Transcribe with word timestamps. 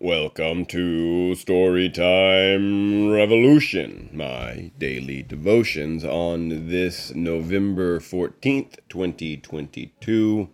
Welcome 0.00 0.64
to 0.66 1.34
Storytime 1.34 3.12
Revolution, 3.12 4.10
my 4.12 4.70
daily 4.78 5.24
devotions 5.24 6.04
on 6.04 6.68
this 6.68 7.12
November 7.16 7.98
14th, 7.98 8.76
2022. 8.88 10.48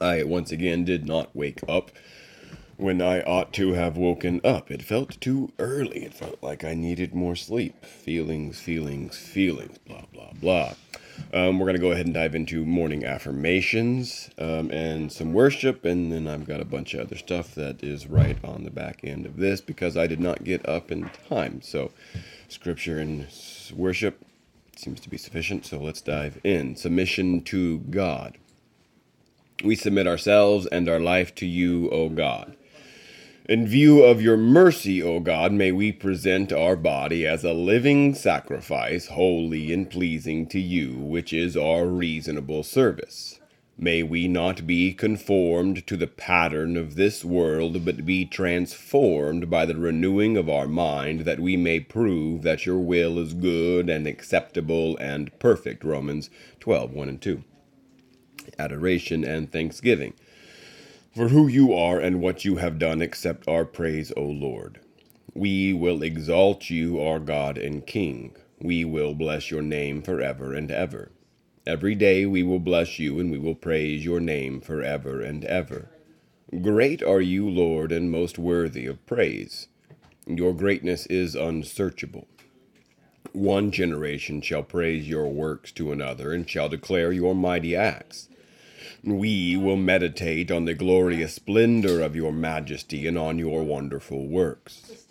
I 0.00 0.22
once 0.22 0.50
again 0.50 0.86
did 0.86 1.04
not 1.06 1.36
wake 1.36 1.60
up 1.68 1.90
when 2.78 3.02
I 3.02 3.20
ought 3.20 3.52
to 3.54 3.74
have 3.74 3.98
woken 3.98 4.40
up. 4.42 4.70
It 4.70 4.82
felt 4.82 5.20
too 5.20 5.52
early. 5.58 6.06
It 6.06 6.14
felt 6.14 6.42
like 6.42 6.64
I 6.64 6.72
needed 6.72 7.14
more 7.14 7.36
sleep. 7.36 7.84
Feelings, 7.84 8.58
feelings, 8.58 9.18
feelings, 9.18 9.76
blah, 9.86 10.06
blah, 10.14 10.32
blah. 10.40 10.72
Um, 11.32 11.58
we're 11.58 11.66
going 11.66 11.76
to 11.76 11.80
go 11.80 11.90
ahead 11.90 12.06
and 12.06 12.14
dive 12.14 12.34
into 12.34 12.64
morning 12.64 13.04
affirmations 13.04 14.30
um, 14.38 14.70
and 14.70 15.10
some 15.12 15.32
worship, 15.32 15.84
and 15.84 16.12
then 16.12 16.28
I've 16.28 16.46
got 16.46 16.60
a 16.60 16.64
bunch 16.64 16.94
of 16.94 17.00
other 17.00 17.16
stuff 17.16 17.54
that 17.54 17.82
is 17.82 18.06
right 18.06 18.36
on 18.44 18.64
the 18.64 18.70
back 18.70 19.00
end 19.02 19.26
of 19.26 19.36
this 19.36 19.60
because 19.60 19.96
I 19.96 20.06
did 20.06 20.20
not 20.20 20.44
get 20.44 20.68
up 20.68 20.90
in 20.92 21.10
time. 21.28 21.62
So, 21.62 21.90
scripture 22.48 22.98
and 22.98 23.26
worship 23.74 24.24
seems 24.76 25.00
to 25.00 25.10
be 25.10 25.18
sufficient. 25.18 25.66
So, 25.66 25.78
let's 25.78 26.00
dive 26.00 26.40
in. 26.44 26.76
Submission 26.76 27.42
to 27.42 27.78
God. 27.78 28.38
We 29.64 29.76
submit 29.76 30.06
ourselves 30.06 30.66
and 30.66 30.88
our 30.88 31.00
life 31.00 31.34
to 31.36 31.46
you, 31.46 31.88
O 31.90 32.08
God. 32.08 32.56
In 33.46 33.66
view 33.66 34.02
of 34.02 34.22
your 34.22 34.38
mercy, 34.38 35.02
O 35.02 35.20
God, 35.20 35.52
may 35.52 35.70
we 35.70 35.92
present 35.92 36.50
our 36.50 36.76
body 36.76 37.26
as 37.26 37.44
a 37.44 37.52
living 37.52 38.14
sacrifice, 38.14 39.08
holy 39.08 39.70
and 39.70 39.90
pleasing 39.90 40.46
to 40.46 40.58
you, 40.58 40.94
which 40.94 41.30
is 41.30 41.54
our 41.54 41.86
reasonable 41.86 42.62
service. 42.62 43.38
May 43.76 44.02
we 44.02 44.28
not 44.28 44.66
be 44.66 44.94
conformed 44.94 45.86
to 45.88 45.94
the 45.98 46.06
pattern 46.06 46.78
of 46.78 46.94
this 46.94 47.22
world, 47.22 47.84
but 47.84 48.06
be 48.06 48.24
transformed 48.24 49.50
by 49.50 49.66
the 49.66 49.76
renewing 49.76 50.38
of 50.38 50.48
our 50.48 50.66
mind, 50.66 51.26
that 51.26 51.38
we 51.38 51.54
may 51.54 51.80
prove 51.80 52.44
that 52.44 52.64
your 52.64 52.78
will 52.78 53.18
is 53.18 53.34
good 53.34 53.90
and 53.90 54.06
acceptable 54.06 54.96
and 54.96 55.38
perfect. 55.38 55.84
Romans 55.84 56.30
12 56.60 56.94
1 56.94 57.08
and 57.10 57.20
2. 57.20 57.44
Adoration 58.58 59.22
and 59.22 59.52
thanksgiving 59.52 60.14
for 61.14 61.28
who 61.28 61.46
you 61.46 61.72
are 61.72 62.00
and 62.00 62.20
what 62.20 62.44
you 62.44 62.56
have 62.56 62.78
done, 62.78 63.00
accept 63.00 63.46
our 63.46 63.64
praise, 63.64 64.12
O 64.16 64.22
Lord. 64.22 64.80
We 65.32 65.72
will 65.72 66.02
exalt 66.02 66.70
you, 66.70 67.00
our 67.00 67.20
God 67.20 67.56
and 67.56 67.86
King. 67.86 68.34
We 68.58 68.84
will 68.84 69.14
bless 69.14 69.50
your 69.50 69.62
name 69.62 70.02
forever 70.02 70.54
and 70.54 70.70
ever. 70.70 71.12
Every 71.66 71.94
day 71.94 72.26
we 72.26 72.42
will 72.42 72.58
bless 72.58 72.98
you 72.98 73.20
and 73.20 73.30
we 73.30 73.38
will 73.38 73.54
praise 73.54 74.04
your 74.04 74.20
name 74.20 74.60
forever 74.60 75.20
and 75.22 75.44
ever. 75.44 75.88
Great 76.62 77.02
are 77.02 77.20
you, 77.20 77.48
Lord, 77.48 77.92
and 77.92 78.10
most 78.10 78.38
worthy 78.38 78.86
of 78.86 79.04
praise. 79.06 79.68
Your 80.26 80.52
greatness 80.52 81.06
is 81.06 81.34
unsearchable. 81.34 82.26
One 83.32 83.70
generation 83.70 84.40
shall 84.40 84.62
praise 84.62 85.08
your 85.08 85.28
works 85.28 85.72
to 85.72 85.92
another 85.92 86.32
and 86.32 86.48
shall 86.48 86.68
declare 86.68 87.12
your 87.12 87.34
mighty 87.34 87.74
acts. 87.74 88.28
We 89.06 89.54
will 89.56 89.76
meditate 89.76 90.50
on 90.50 90.64
the 90.64 90.72
glorious 90.72 91.34
splendor 91.34 92.00
of 92.00 92.16
your 92.16 92.32
majesty 92.32 93.06
and 93.06 93.18
on 93.18 93.38
your 93.38 93.62
wonderful 93.62 94.26
works. 94.26 95.04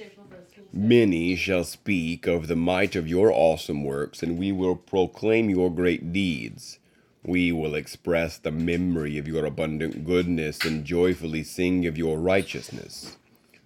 Many 0.72 1.36
shall 1.36 1.64
speak 1.64 2.26
of 2.26 2.48
the 2.48 2.56
might 2.56 2.96
of 2.96 3.08
your 3.08 3.32
awesome 3.32 3.84
works, 3.84 4.24
and 4.24 4.40
we 4.40 4.52
will 4.52 4.76
proclaim 4.76 5.48
your 5.48 5.70
great 5.70 6.12
deeds. 6.12 6.80
We 7.24 7.52
will 7.52 7.76
express 7.76 8.40
the 8.40 8.52
memory 8.52 9.20
of 9.20 9.28
your 9.28 9.46
abundant 9.46 10.06
goodness 10.06 10.66
and 10.66 10.84
joyfully 10.84 11.44
sing 11.44 11.86
of 11.86 11.96
your 11.96 12.18
righteousness. 12.18 13.18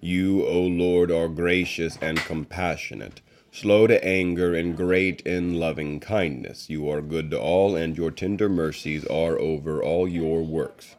You, 0.01 0.45
O 0.45 0.59
Lord, 0.59 1.09
are 1.09 1.29
gracious 1.29 1.97
and 2.01 2.17
compassionate 2.17 3.21
slow 3.57 3.87
to 3.87 4.05
anger, 4.05 4.53
and 4.53 4.77
great 4.77 5.19
in 5.21 5.55
loving 5.55 5.99
kindness. 5.99 6.69
You 6.69 6.87
are 6.91 7.01
good 7.01 7.31
to 7.31 7.39
all, 7.39 7.75
and 7.75 7.97
your 7.97 8.11
tender 8.11 8.47
mercies 8.47 9.03
are 9.05 9.39
over 9.39 9.81
all 9.81 10.07
your 10.07 10.43
works. 10.43 10.95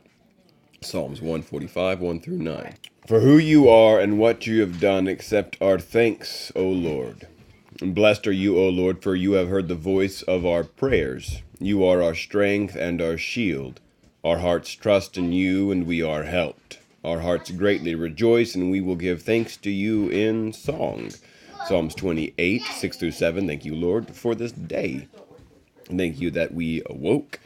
Psalms 0.81 1.21
145, 1.21 2.01
1 2.01 2.21
through 2.21 2.39
9. 2.39 2.75
For 3.07 3.21
who 3.21 3.39
you 3.39 3.69
are 3.69 4.01
and 4.01 4.19
what 4.19 4.49
you 4.49 4.61
have 4.61 4.81
done, 4.81 5.07
accept 5.07 5.57
our 5.61 5.79
thanks, 5.79 6.51
O 6.57 6.65
Lord. 6.65 7.29
Blessed 7.81 8.27
are 8.27 8.33
you, 8.33 8.59
O 8.59 8.69
Lord, 8.69 9.05
for 9.05 9.15
you 9.15 9.33
have 9.35 9.49
heard 9.49 9.69
the 9.69 9.77
voice 9.77 10.23
of 10.23 10.45
our 10.45 10.65
prayers. 10.65 11.43
You 11.61 11.85
are 11.85 12.03
our 12.03 12.17
strength 12.17 12.75
and 12.75 13.01
our 13.01 13.17
shield. 13.17 13.79
Our 14.25 14.39
hearts 14.39 14.73
trust 14.73 15.17
in 15.17 15.31
you, 15.31 15.71
and 15.71 15.87
we 15.87 16.03
are 16.03 16.25
helped. 16.25 16.81
Our 17.05 17.21
hearts 17.21 17.53
greatly 17.53 17.95
rejoice, 17.95 18.57
and 18.57 18.69
we 18.69 18.81
will 18.81 18.97
give 18.97 19.23
thanks 19.23 19.57
to 19.59 19.71
you 19.71 20.09
in 20.09 20.53
song. 20.53 21.13
Psalms 21.67 21.95
28, 21.95 22.63
6 22.63 22.97
through 22.97 23.11
7. 23.11 23.47
Thank 23.47 23.65
you, 23.65 23.75
Lord, 23.75 24.15
for 24.15 24.35
this 24.35 24.53
day. 24.53 25.09
Thank 25.85 26.21
you 26.21 26.31
that 26.31 26.55
we 26.55 26.83
awoke. 26.87 27.41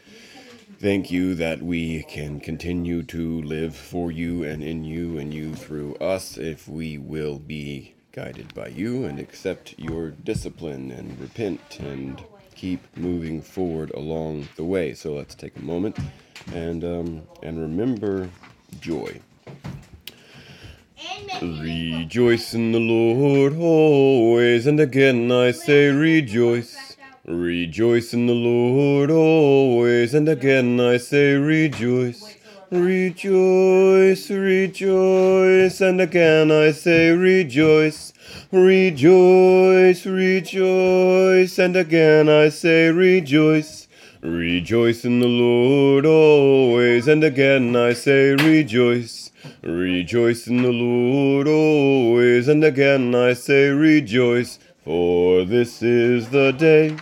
Thank 0.79 1.11
you 1.11 1.35
that 1.37 1.63
we 1.63 2.03
can 2.05 2.41
continue 2.41 3.03
to 3.05 3.43
live 3.43 3.77
for 3.77 4.11
you 4.11 4.43
and 4.43 4.63
in 4.63 4.85
you 4.85 5.19
and 5.19 5.33
you 5.33 5.55
through 5.55 5.95
us 5.97 6.37
if 6.37 6.69
we 6.69 6.99
will 6.99 7.39
be 7.39 7.95
guided 8.11 8.53
by 8.55 8.69
you 8.69 9.05
and 9.05 9.19
accept 9.19 9.75
your 9.79 10.11
discipline 10.11 10.91
and 10.91 11.19
repent 11.21 11.79
and 11.81 12.23
keep 12.55 12.85
moving 12.97 13.41
forward 13.41 13.91
along 13.93 14.49
the 14.57 14.65
way. 14.65 14.93
So 14.95 15.15
let's 15.15 15.35
take 15.35 15.57
a 15.57 15.63
moment 15.63 15.97
and 16.53 16.85
um, 16.85 17.23
and 17.43 17.61
remember 17.61 18.29
joy. 18.81 19.21
Rejoice 21.41 22.55
in 22.55 22.73
the 22.73 22.79
Lord 22.79 23.57
always, 23.59 24.67
and 24.67 24.79
again 24.79 25.33
I 25.33 25.51
say 25.51 25.89
rejoice. 25.89 26.97
Rejoice 27.25 28.13
in 28.15 28.27
the 28.27 28.35
Lord 28.35 29.11
always, 29.11 30.15
and 30.15 30.29
again 30.29 30.79
I 30.79 30.99
say 30.99 31.35
rejoice. 31.35 32.37
Rejoice, 32.71 34.31
rejoice, 34.31 35.81
and 35.81 36.01
again 36.01 36.53
I 36.53 36.71
say 36.71 37.11
rejoice. 37.11 38.13
Rejoice, 38.53 40.07
rejoice, 40.07 41.59
and 41.59 41.77
again 41.77 42.29
I 42.29 42.49
say 42.51 42.91
rejoice. 42.91 43.89
Rejoice 44.21 45.05
in 45.05 45.19
the 45.19 45.27
Lord 45.27 46.07
always, 46.07 47.09
and 47.09 47.25
again 47.25 47.75
I 47.75 47.93
say 47.93 48.37
rejoice. 48.37 49.32
Rejoice 49.63 50.47
in 50.47 50.63
the 50.63 50.73
Lord 50.73 51.49
always, 51.49 52.49
and 52.49 52.63
again 52.63 53.15
I 53.15 53.33
say 53.33 53.69
rejoice, 53.69 54.59
for 54.85 55.45
this 55.45 55.83
is 55.83 56.29
the 56.31 56.53
day, 56.53 56.97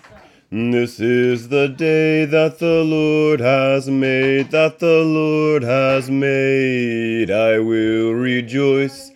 this 0.50 1.00
is 1.00 1.48
the 1.48 1.68
day 1.68 2.24
that 2.24 2.58
the 2.58 2.82
Lord 2.82 3.40
has 3.40 3.88
made, 3.88 4.50
that 4.52 4.78
the 4.78 5.02
Lord 5.04 5.62
has 5.62 6.10
made. 6.10 7.30
I 7.30 7.58
will 7.58 8.12
rejoice, 8.12 9.10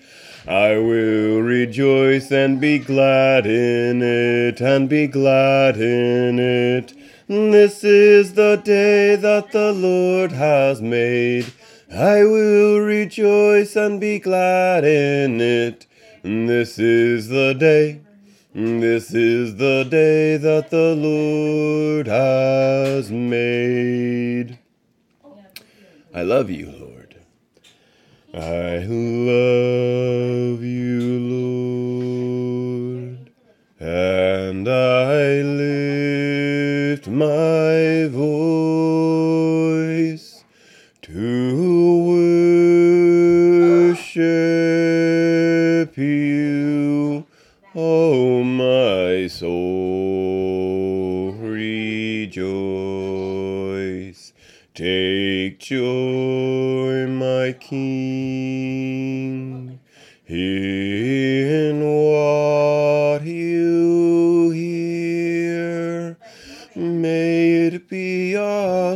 I 0.47 0.77
will 0.77 1.41
rejoice 1.41 2.31
and 2.31 2.61
be 2.61 2.79
glad 2.79 3.47
in 3.47 4.03
it, 4.03 4.61
and 4.61 4.89
be 4.89 5.07
glad 5.07 5.77
in 5.77 6.39
it. 6.39 6.93
This 7.27 7.83
is 7.85 8.35
the 8.35 8.57
day 8.57 9.17
that 9.17 9.51
the 9.51 9.73
Lord 9.73 10.33
has 10.33 10.83
made. 10.83 11.47
I 11.95 12.25
will 12.25 12.81
rejoice 12.81 13.77
and 13.77 14.01
be 14.01 14.19
glad 14.19 14.85
in 14.85 15.41
it. 15.41 15.87
This 16.25 16.77
is 16.77 17.29
the 17.29 17.55
day, 17.55 18.01
this 18.53 19.15
is 19.15 19.55
the 19.59 19.87
day 19.89 20.37
that 20.37 20.71
the 20.71 20.97
Lord 20.97 22.09
has 22.09 23.13
made. 23.13 24.59
I 26.13 26.23
love 26.23 26.51
you, 26.51 26.73
Lord. 26.73 27.15
I 28.35 28.79
love 28.89 30.65
you, 30.65 31.19
Lord, 33.07 33.31
and 33.79 34.69
I 34.69 35.43
lift 35.43 37.07
my 37.07 37.64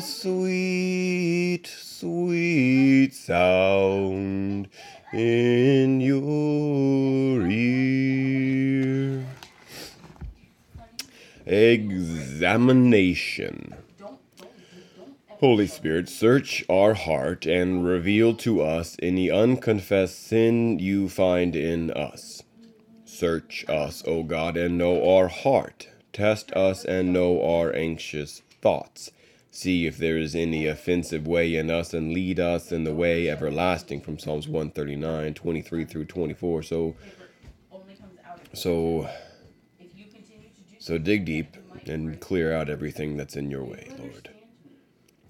sweet, 0.09 1.67
sweet 1.67 3.15
sound 3.15 4.69
in 5.13 6.01
your 6.01 7.47
ear. 7.47 9.27
Examination. 11.47 13.75
Holy 15.29 15.69
Spirit, 15.69 16.09
search 16.09 16.65
our 16.69 16.95
heart 16.95 17.47
and 17.47 17.85
reveal 17.85 18.35
to 18.35 18.61
us 18.61 18.97
any 19.01 19.31
unconfessed 19.31 20.27
sin 20.27 20.81
you 20.81 21.09
find 21.09 21.55
in 21.55 21.93
us. 21.93 22.43
Search 23.05 23.65
us, 23.69 24.03
O 24.07 24.25
God, 24.25 24.57
and 24.57 24.77
know 24.77 25.17
our 25.17 25.29
heart. 25.29 25.89
Test 26.13 26.51
us 26.53 26.85
and 26.85 27.13
know 27.13 27.41
our 27.45 27.73
anxious 27.75 28.43
thoughts. 28.61 29.13
See 29.51 29.87
if 29.87 29.97
there 29.97 30.19
is 30.19 30.35
any 30.35 30.67
offensive 30.67 31.27
way 31.27 31.57
in 31.57 31.71
us 31.71 31.95
and 31.95 32.13
lead 32.13 32.39
us 32.39 32.71
in 32.71 32.85
the 32.85 32.93
way 32.93 33.29
everlasting 33.29 34.01
from 34.01 34.19
Psalms 34.19 34.47
139, 34.47 35.35
23 35.35 35.85
through 35.85 36.05
24. 36.05 36.63
So, 36.63 36.97
so, 38.53 39.09
so 40.79 40.99
dig 40.99 41.25
deep 41.25 41.57
and 41.87 42.21
clear 42.21 42.53
out 42.53 42.69
everything 42.69 43.17
that's 43.17 43.37
in 43.37 43.51
your 43.51 43.65
way, 43.65 43.91
Lord. 43.99 44.31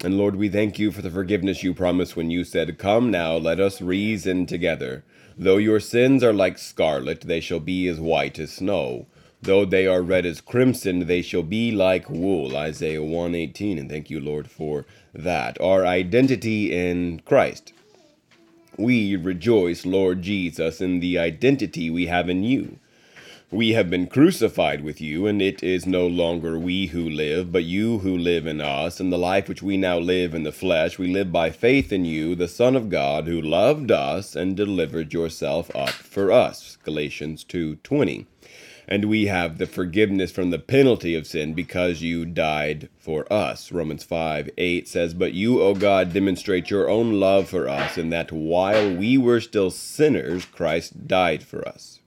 And 0.01 0.17
Lord, 0.17 0.37
we 0.37 0.47
thank 0.47 0.79
you 0.79 0.91
for 0.91 1.01
the 1.01 1.09
forgiveness 1.09 1.61
you 1.61 1.73
promised 1.73 2.15
when 2.15 2.31
you 2.31 2.45
said, 2.45 2.77
Come 2.77 3.11
now, 3.11 3.35
let 3.35 3.59
us 3.59 3.81
reason 3.81 4.45
together. 4.45 5.03
Though 5.37 5.57
your 5.57 5.81
sins 5.81 6.23
are 6.23 6.33
like 6.33 6.57
scarlet, 6.57 7.21
they 7.21 7.41
shall 7.41 7.59
be 7.59 7.87
as 7.87 7.99
white 7.99 8.39
as 8.39 8.51
snow. 8.51 9.07
Though 9.41 9.63
they 9.63 9.87
are 9.87 10.01
red 10.01 10.25
as 10.25 10.41
crimson, 10.41 11.07
they 11.07 11.21
shall 11.21 11.43
be 11.43 11.71
like 11.71 12.09
wool. 12.09 12.57
Isaiah 12.57 13.01
118. 13.01 13.77
And 13.77 13.89
thank 13.89 14.09
you, 14.09 14.19
Lord, 14.19 14.51
for 14.51 14.85
that. 15.13 15.59
Our 15.61 15.85
identity 15.85 16.73
in 16.73 17.21
Christ. 17.21 17.71
We 18.77 19.15
rejoice, 19.15 19.85
Lord 19.85 20.21
Jesus, 20.21 20.81
in 20.81 20.99
the 20.99 21.17
identity 21.17 21.89
we 21.89 22.07
have 22.07 22.29
in 22.29 22.43
you. 22.43 22.79
We 23.51 23.71
have 23.71 23.89
been 23.89 24.05
crucified 24.07 24.83
with 24.83 25.01
you, 25.01 25.25
and 25.25 25.41
it 25.41 25.63
is 25.63 25.87
no 25.87 26.05
longer 26.05 26.59
we 26.59 26.87
who 26.87 27.09
live, 27.09 27.51
but 27.51 27.63
you 27.63 27.99
who 27.99 28.15
live 28.15 28.45
in 28.45 28.61
us. 28.61 28.99
And 28.99 29.11
the 29.11 29.17
life 29.17 29.49
which 29.49 29.63
we 29.63 29.75
now 29.75 29.97
live 29.97 30.35
in 30.35 30.43
the 30.43 30.51
flesh, 30.51 30.99
we 30.99 31.07
live 31.07 31.31
by 31.31 31.49
faith 31.49 31.91
in 31.91 32.05
you, 32.05 32.35
the 32.35 32.47
Son 32.47 32.75
of 32.75 32.89
God, 32.89 33.25
who 33.25 33.41
loved 33.41 33.89
us 33.89 34.35
and 34.35 34.55
delivered 34.55 35.13
yourself 35.13 35.75
up 35.75 35.89
for 35.89 36.31
us. 36.31 36.77
Galatians 36.83 37.43
2:20. 37.43 38.27
And 38.89 39.05
we 39.05 39.27
have 39.27 39.59
the 39.59 39.67
forgiveness 39.67 40.31
from 40.31 40.49
the 40.49 40.59
penalty 40.59 41.15
of 41.15 41.27
sin 41.27 41.53
because 41.53 42.01
you 42.01 42.25
died 42.25 42.89
for 42.97 43.31
us. 43.31 43.71
Romans 43.71 44.03
5 44.03 44.49
8 44.57 44.87
says, 44.87 45.13
But 45.13 45.33
you, 45.33 45.61
O 45.61 45.75
God, 45.75 46.11
demonstrate 46.11 46.69
your 46.69 46.89
own 46.89 47.19
love 47.19 47.47
for 47.47 47.69
us, 47.69 47.97
in 47.97 48.09
that 48.09 48.31
while 48.31 48.93
we 48.93 49.17
were 49.17 49.39
still 49.39 49.69
sinners, 49.69 50.45
Christ 50.45 51.07
died 51.07 51.43
for 51.43 51.65
us 51.67 51.99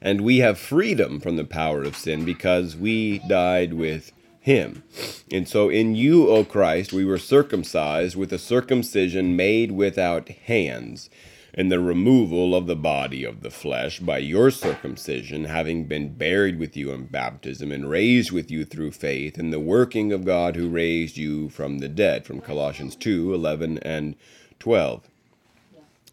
and 0.00 0.20
we 0.20 0.38
have 0.38 0.58
freedom 0.58 1.20
from 1.20 1.36
the 1.36 1.44
power 1.44 1.82
of 1.82 1.96
sin 1.96 2.24
because 2.24 2.76
we 2.76 3.18
died 3.20 3.74
with 3.74 4.12
him. 4.40 4.82
And 5.32 5.48
so 5.48 5.68
in 5.68 5.94
you, 5.94 6.28
O 6.28 6.44
Christ, 6.44 6.92
we 6.92 7.04
were 7.04 7.18
circumcised 7.18 8.14
with 8.16 8.32
a 8.32 8.38
circumcision 8.38 9.34
made 9.36 9.72
without 9.72 10.28
hands, 10.28 11.10
and 11.56 11.72
the 11.72 11.80
removal 11.80 12.54
of 12.54 12.66
the 12.66 12.76
body 12.76 13.24
of 13.24 13.40
the 13.40 13.50
flesh 13.50 13.98
by 13.98 14.18
your 14.18 14.50
circumcision, 14.50 15.44
having 15.44 15.84
been 15.84 16.12
buried 16.12 16.58
with 16.58 16.76
you 16.76 16.92
in 16.92 17.06
baptism 17.06 17.72
and 17.72 17.88
raised 17.88 18.30
with 18.30 18.50
you 18.50 18.64
through 18.64 18.90
faith 18.90 19.38
in 19.38 19.50
the 19.50 19.60
working 19.60 20.12
of 20.12 20.26
God 20.26 20.54
who 20.54 20.68
raised 20.68 21.16
you 21.16 21.48
from 21.48 21.78
the 21.78 21.88
dead, 21.88 22.26
from 22.26 22.42
Colossians 22.42 22.94
2 22.94 23.32
11 23.32 23.78
and 23.78 24.16
12. 24.58 25.08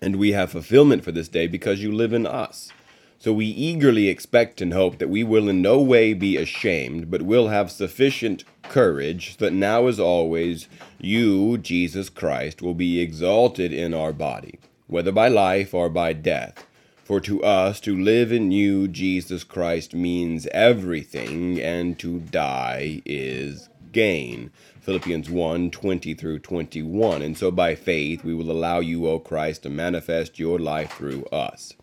And 0.02 0.16
we 0.16 0.32
have 0.32 0.52
fulfillment 0.52 1.04
for 1.04 1.12
this 1.12 1.28
day 1.28 1.48
because 1.48 1.82
you 1.82 1.92
live 1.92 2.14
in 2.14 2.26
us. 2.26 2.72
So 3.20 3.32
we 3.32 3.46
eagerly 3.46 4.10
expect 4.10 4.60
and 4.60 4.74
hope 4.74 4.98
that 4.98 5.10
we 5.10 5.24
will 5.24 5.48
in 5.48 5.62
no 5.62 5.82
way 5.82 6.14
be 6.14 6.36
ashamed, 6.36 7.10
but 7.10 7.22
will 7.22 7.48
have 7.48 7.72
sufficient 7.72 8.44
courage 8.64 9.38
that 9.38 9.54
now 9.54 9.88
as 9.88 9.98
always 9.98 10.68
you, 11.00 11.58
Jesus 11.58 12.10
Christ, 12.10 12.62
will 12.62 12.74
be 12.74 13.00
exalted 13.00 13.72
in 13.72 13.94
our 13.94 14.12
body, 14.12 14.60
whether 14.94 15.12
by 15.12 15.28
life 15.28 15.74
or 15.74 15.90
by 15.90 16.14
death. 16.14 16.68
For 17.04 17.20
to 17.22 17.44
us 17.44 17.80
to 17.82 18.00
live 18.00 18.32
in 18.32 18.52
you, 18.52 18.88
Jesus 18.88 19.44
Christ, 19.44 19.96
means 19.96 20.46
everything, 20.52 21.60
and 21.60 21.98
to 21.98 22.20
die 22.20 23.02
is 23.04 23.70
gain. 23.92 24.52
Philippians 24.82 25.32
1 25.32 25.72
20 25.72 26.14
through 26.14 26.40
21. 26.40 27.24
And 27.24 27.36
so 27.36 27.50
by 27.50 27.74
faith 27.74 28.24
we 28.24 28.36
will 28.36 28.52
allow 28.52 28.82
you, 28.82 29.08
O 29.08 29.18
Christ, 29.18 29.64
to 29.64 29.70
manifest 29.72 30.38
your 30.38 30.60
life 30.60 30.94
through 30.94 31.26
us. 31.26 31.74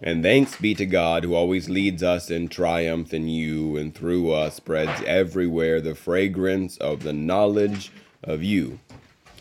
And 0.00 0.22
thanks 0.22 0.56
be 0.56 0.74
to 0.76 0.86
God 0.86 1.24
who 1.24 1.34
always 1.34 1.68
leads 1.68 2.02
us 2.02 2.30
in 2.30 2.48
triumph 2.48 3.12
in 3.12 3.28
you 3.28 3.76
and 3.76 3.94
through 3.94 4.32
us 4.32 4.54
spreads 4.54 5.02
everywhere 5.06 5.82
the 5.82 5.94
fragrance 5.94 6.78
of 6.78 7.02
the 7.02 7.12
knowledge 7.12 7.92
of 8.24 8.42
you. 8.42 8.80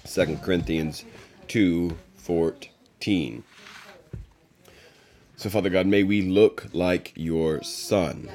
2 0.06 0.40
Corinthians 0.44 1.06
2 1.48 1.96
14. 2.18 2.75
So, 5.38 5.50
Father 5.50 5.70
God, 5.70 5.86
may 5.86 6.04
we 6.04 6.22
look 6.22 6.68
like 6.74 7.12
your 7.16 7.62
Son. 7.62 8.30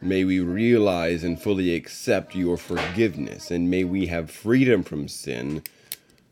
May 0.00 0.24
we 0.24 0.40
realize 0.40 1.24
and 1.24 1.40
fully 1.40 1.74
accept 1.74 2.34
your 2.34 2.56
forgiveness, 2.56 3.50
and 3.50 3.70
may 3.70 3.84
we 3.84 4.06
have 4.06 4.30
freedom 4.30 4.82
from 4.82 5.08
sin 5.08 5.62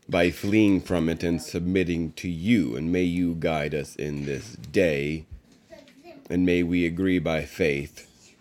by 0.07 0.29
fleeing 0.29 0.81
from 0.81 1.09
it 1.09 1.23
and 1.23 1.41
submitting 1.41 2.11
to 2.13 2.29
you. 2.29 2.75
And 2.75 2.91
may 2.91 3.03
you 3.03 3.35
guide 3.35 3.73
us 3.73 3.95
in 3.95 4.25
this 4.25 4.53
day. 4.71 5.25
And 6.29 6.45
may 6.45 6.63
we 6.63 6.85
agree 6.85 7.19
by 7.19 7.45
faith 7.45 8.35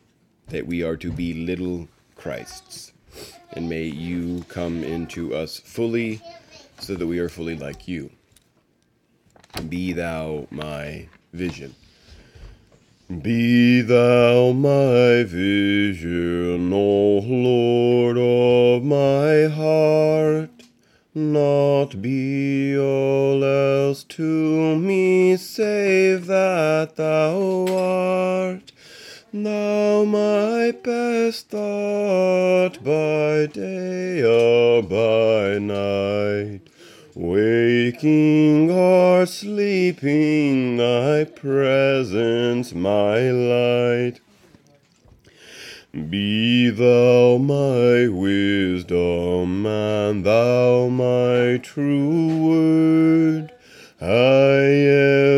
that 0.49 0.67
we 0.67 0.83
are 0.83 0.97
to 0.97 1.11
be 1.11 1.33
little 1.33 1.89
Christs. 2.17 2.93
And 3.53 3.69
may 3.69 3.85
you 3.85 4.45
come 4.49 4.83
into 4.83 5.35
us 5.35 5.59
fully 5.59 6.21
so 6.81 6.95
that 6.95 7.07
we 7.07 7.19
are 7.19 7.29
fully 7.29 7.57
like 7.57 7.89
you. 7.89 8.11
Be 9.63 9.93
thou 9.93 10.49
my 10.51 11.07
vision. 11.33 11.75
Be 13.23 13.83
thou 13.83 14.53
my 14.53 15.23
vision, 15.23 16.73
O 16.73 17.19
Lord 17.21 18.19
of 18.19 18.83
my 18.83 19.45
heart. 19.55 20.51
Not 21.15 22.03
be 22.03 22.77
all 22.77 23.45
else 23.45 24.03
to 24.05 24.77
me 24.77 25.37
save 25.37 26.27
that 26.27 26.97
thou 26.97 27.67
art. 27.69 28.73
Thou 29.33 30.05
my 30.05 30.73
best 30.73 31.51
thought 31.51 32.83
by 32.83 33.47
day 33.47 34.25
or 34.25 34.83
by 34.83 35.59
night. 35.59 36.64
Waking 37.17 38.73
or 38.73 39.25
sleeping, 39.25 40.79
thy 40.79 41.23
presence 41.23 42.75
my 42.75 43.31
light. 43.31 44.15
Be 45.93 46.71
thou 46.71 47.39
my 47.39 48.09
wisdom, 48.09 49.65
and 49.65 50.27
thou 50.27 50.89
my 50.89 51.59
true 51.63 52.49
word. 52.49 53.53
I 54.01 54.65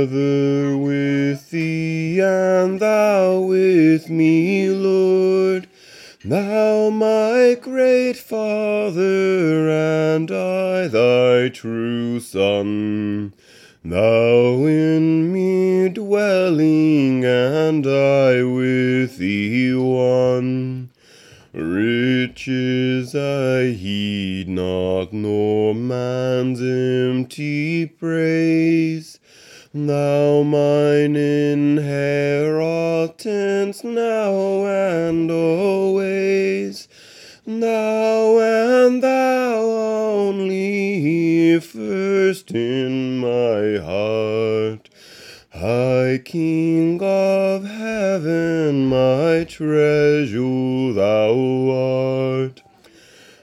ever 0.00 0.78
with 0.78 1.50
thee, 1.50 2.20
and 2.22 2.80
thou 2.80 3.40
with 3.40 4.08
me. 4.08 4.65
Thou 6.28 6.90
my 6.90 7.54
great 7.54 8.16
Father, 8.16 9.70
and 9.70 10.28
I 10.28 10.88
thy 10.88 11.48
true 11.50 12.18
Son. 12.18 13.32
Thou 13.84 14.66
in 14.66 15.32
me 15.32 15.88
dwelling, 15.88 17.24
and 17.24 17.86
I 17.86 18.42
with 18.42 19.18
thee 19.18 19.72
one. 19.76 20.90
Riches 21.52 23.14
I 23.14 23.66
heed 23.66 24.48
not, 24.48 25.12
nor 25.12 25.76
man's 25.76 26.60
empty 26.60 27.86
praise. 27.86 29.20
Thou 29.72 30.42
mine 30.42 31.14
inheritance 31.14 33.84
now 33.84 34.64
and 34.64 35.30
always. 35.30 35.85
Thou 37.48 38.40
and 38.40 39.00
thou 39.00 39.60
only 39.62 41.60
first 41.60 42.50
in 42.50 43.18
my 43.18 43.76
heart. 43.76 44.88
High 45.50 46.20
King 46.24 47.00
of 47.00 47.64
heaven, 47.64 48.88
my 48.88 49.44
treasure 49.44 50.92
thou 50.92 51.70
art. 51.70 52.62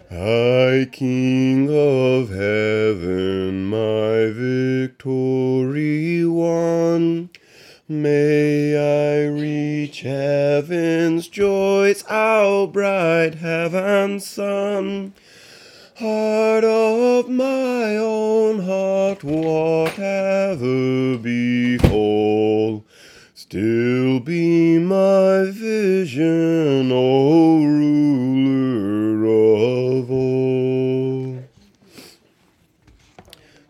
High 0.10 0.86
King 0.92 1.70
of 1.70 2.28
heaven, 2.30 3.68
my 3.68 4.26
victory 4.36 6.26
won. 6.26 7.30
May 7.88 8.63
reach 9.94 10.02
heaven's 10.02 11.28
joys, 11.28 12.04
our 12.10 12.66
bright 12.66 13.36
heaven's 13.36 14.26
sun. 14.26 15.14
Heart 15.98 16.64
of 16.64 17.30
my 17.30 17.96
own 17.98 18.62
heart, 18.62 19.24
whatever 19.24 21.18
befall, 21.20 22.84
still 23.36 24.20
be 24.20 24.80
my 24.80 25.52
vision, 25.52 26.92
O 26.92 27.64
ruler 27.64 29.24
of 29.26 30.10
all. 30.10 31.44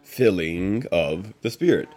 Filling 0.04 0.86
of 0.90 1.34
the 1.42 1.50
Spirit. 1.50 1.90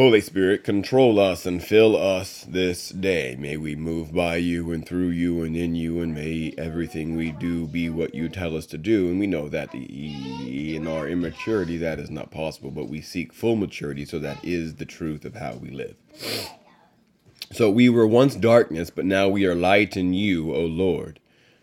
Holy 0.00 0.22
Spirit, 0.22 0.64
control 0.64 1.20
us 1.20 1.44
and 1.44 1.62
fill 1.62 1.94
us 1.94 2.46
this 2.48 2.88
day. 2.88 3.36
May 3.38 3.58
we 3.58 3.76
move 3.76 4.14
by 4.14 4.36
you 4.36 4.72
and 4.72 4.88
through 4.88 5.10
you 5.10 5.42
and 5.42 5.54
in 5.54 5.74
you, 5.74 6.00
and 6.00 6.14
may 6.14 6.54
everything 6.56 7.16
we 7.16 7.32
do 7.32 7.66
be 7.66 7.90
what 7.90 8.14
you 8.14 8.30
tell 8.30 8.56
us 8.56 8.64
to 8.68 8.78
do. 8.78 9.10
And 9.10 9.20
we 9.20 9.26
know 9.26 9.50
that 9.50 9.74
in 9.74 10.86
our 10.86 11.06
immaturity 11.06 11.76
that 11.76 11.98
is 11.98 12.08
not 12.08 12.30
possible, 12.30 12.70
but 12.70 12.88
we 12.88 13.02
seek 13.02 13.34
full 13.34 13.56
maturity, 13.56 14.06
so 14.06 14.18
that 14.20 14.42
is 14.42 14.76
the 14.76 14.86
truth 14.86 15.26
of 15.26 15.34
how 15.34 15.56
we 15.56 15.68
live. 15.68 15.96
So 17.52 17.70
we 17.70 17.90
were 17.90 18.06
once 18.06 18.36
darkness, 18.36 18.88
but 18.88 19.04
now 19.04 19.28
we 19.28 19.44
are 19.44 19.54
light 19.54 19.98
in 19.98 20.14
you, 20.14 20.54
O 20.54 20.60
Lord. 20.60 21.20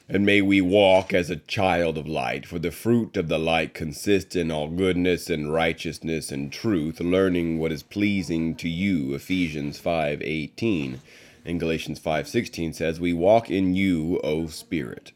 And 0.10 0.26
may 0.26 0.42
we 0.42 0.62
walk 0.62 1.14
as 1.14 1.30
a 1.30 1.36
child 1.36 1.98
of 1.98 2.08
light, 2.08 2.46
for 2.46 2.60
the 2.60 2.72
fruit 2.72 3.18
of 3.18 3.28
the 3.28 3.38
light 3.38 3.74
consists 3.74 4.38
in 4.38 4.52
all 4.52 4.70
goodness 4.70 5.30
and 5.30 5.52
righteousness 5.52 6.32
and 6.32 6.50
truth, 6.50 7.02
learning 7.02 7.60
what 7.60 7.74
is 7.74 7.84
pleasing 7.84 8.56
to 8.56 8.70
you. 8.70 9.14
Ephesians 9.16 9.78
5:18 9.78 11.02
and 11.44 11.60
Galatians 11.60 12.00
5:16 12.00 12.72
says, 12.72 13.02
"We 13.02 13.12
walk 13.12 13.52
in 13.52 13.76
you, 13.76 14.22
O 14.24 14.48
Spirit, 14.48 15.12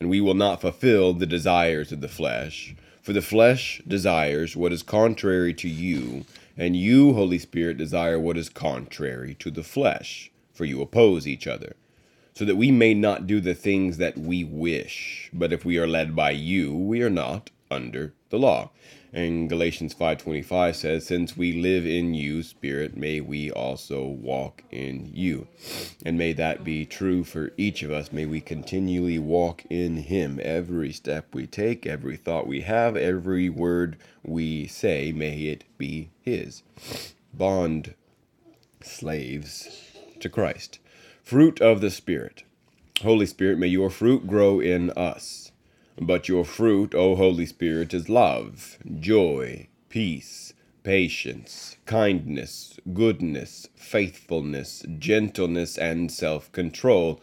and 0.00 0.08
we 0.08 0.22
will 0.22 0.32
not 0.32 0.62
fulfill 0.62 1.12
the 1.12 1.26
desires 1.26 1.92
of 1.92 2.00
the 2.00 2.08
flesh, 2.08 2.74
for 3.02 3.12
the 3.12 3.20
flesh 3.20 3.82
desires 3.86 4.56
what 4.56 4.72
is 4.72 4.82
contrary 4.82 5.52
to 5.52 5.68
you, 5.68 6.24
and 6.56 6.74
you, 6.74 7.12
Holy 7.12 7.38
Spirit, 7.38 7.76
desire 7.76 8.18
what 8.18 8.38
is 8.38 8.48
contrary 8.48 9.36
to 9.38 9.50
the 9.50 9.62
flesh, 9.62 10.30
for 10.54 10.64
you 10.64 10.80
oppose 10.80 11.28
each 11.28 11.46
other." 11.46 11.76
So 12.40 12.46
that 12.46 12.56
we 12.56 12.70
may 12.70 12.94
not 12.94 13.26
do 13.26 13.38
the 13.38 13.52
things 13.52 13.98
that 13.98 14.16
we 14.16 14.42
wish. 14.44 15.28
But 15.30 15.52
if 15.52 15.62
we 15.62 15.76
are 15.76 15.86
led 15.86 16.16
by 16.16 16.30
you, 16.30 16.74
we 16.74 17.02
are 17.02 17.10
not 17.10 17.50
under 17.70 18.14
the 18.30 18.38
law. 18.38 18.70
And 19.12 19.46
Galatians 19.46 19.92
5:25 19.92 20.74
says, 20.74 21.04
"Since 21.04 21.36
we 21.36 21.52
live 21.52 21.84
in 21.86 22.14
you, 22.14 22.42
spirit, 22.42 22.96
may 22.96 23.20
we 23.20 23.50
also 23.50 24.06
walk 24.06 24.62
in 24.70 25.10
you." 25.12 25.48
And 26.02 26.16
may 26.16 26.32
that 26.32 26.64
be 26.64 26.86
true 26.86 27.24
for 27.24 27.52
each 27.58 27.82
of 27.82 27.90
us. 27.90 28.10
May 28.10 28.24
we 28.24 28.40
continually 28.40 29.18
walk 29.18 29.66
in 29.68 29.98
him 29.98 30.40
every 30.42 30.94
step 30.94 31.34
we 31.34 31.46
take, 31.46 31.84
every 31.84 32.16
thought 32.16 32.46
we 32.46 32.62
have, 32.62 32.96
every 32.96 33.50
word 33.50 33.98
we 34.24 34.66
say, 34.66 35.12
may 35.12 35.42
it 35.42 35.64
be 35.76 36.08
his. 36.22 36.62
Bond 37.34 37.92
slaves 38.80 39.68
to 40.20 40.30
Christ. 40.30 40.78
Fruit 41.22 41.60
of 41.60 41.80
the 41.80 41.90
Spirit. 41.90 42.42
Holy 43.02 43.26
Spirit, 43.26 43.58
may 43.58 43.68
your 43.68 43.90
fruit 43.90 44.26
grow 44.26 44.60
in 44.60 44.90
us. 44.90 45.52
But 46.00 46.28
your 46.28 46.44
fruit, 46.44 46.94
O 46.94 47.14
Holy 47.14 47.46
Spirit, 47.46 47.94
is 47.94 48.08
love, 48.08 48.78
joy, 48.98 49.68
peace, 49.88 50.54
patience, 50.82 51.76
kindness, 51.86 52.80
goodness, 52.94 53.68
faithfulness, 53.76 54.84
gentleness, 54.98 55.78
and 55.78 56.10
self 56.10 56.50
control. 56.52 57.20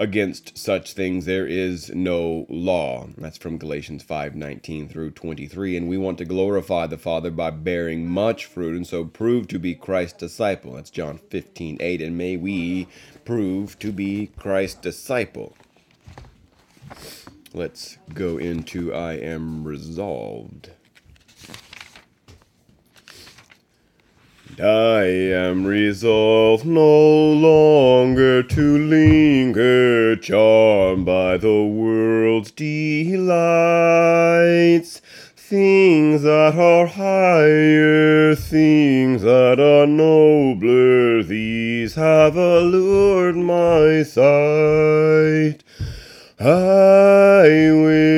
Against 0.00 0.56
such 0.56 0.94
things 0.94 1.26
there 1.26 1.46
is 1.46 1.94
no 1.94 2.46
law. 2.48 3.08
That's 3.18 3.36
from 3.36 3.58
Galatians 3.58 4.02
5:19 4.02 4.88
through 4.88 5.10
23 5.10 5.76
and 5.76 5.88
we 5.90 5.98
want 5.98 6.16
to 6.16 6.24
glorify 6.24 6.86
the 6.86 6.96
Father 6.96 7.30
by 7.30 7.50
bearing 7.50 8.08
much 8.08 8.46
fruit 8.46 8.74
and 8.74 8.86
so 8.86 9.04
prove 9.04 9.46
to 9.48 9.58
be 9.58 9.74
Christ's 9.74 10.16
disciple. 10.16 10.72
That's 10.72 10.88
John 10.88 11.18
15:8 11.28 12.00
and 12.00 12.16
may 12.16 12.38
we 12.38 12.88
prove 13.26 13.78
to 13.80 13.92
be 13.92 14.30
Christ's 14.38 14.80
disciple. 14.80 15.54
Let's 17.52 17.98
go 18.14 18.38
into 18.38 18.94
I 18.94 19.16
am 19.16 19.64
resolved. 19.64 20.70
I 24.58 25.04
am 25.04 25.66
resolved 25.66 26.66
no 26.66 27.32
longer 27.32 28.42
to 28.42 28.78
linger, 28.78 30.16
charmed 30.16 31.06
by 31.06 31.36
the 31.36 31.62
world's 31.62 32.50
delights. 32.50 33.30
Things 35.36 36.22
that 36.22 36.56
are 36.56 36.86
higher, 36.86 38.34
things 38.34 39.22
that 39.22 39.60
are 39.60 39.86
nobler, 39.86 41.22
these 41.22 41.94
have 41.94 42.36
allured 42.36 43.36
my 43.36 44.02
sight. 44.02 45.62
I 46.38 47.70
will 47.72 48.09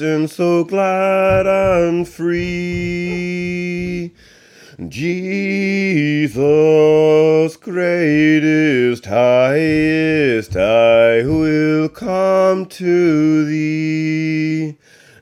hasten 0.00 0.26
so 0.28 0.64
glad 0.64 1.46
I'm 1.46 2.06
free. 2.06 3.30
Jesus, 4.88 6.36
greatest, 7.58 9.04
highest, 9.04 10.56
I 10.56 11.22
will 11.24 11.90
come 11.90 12.64
to 12.64 13.44
thee. 13.44 14.78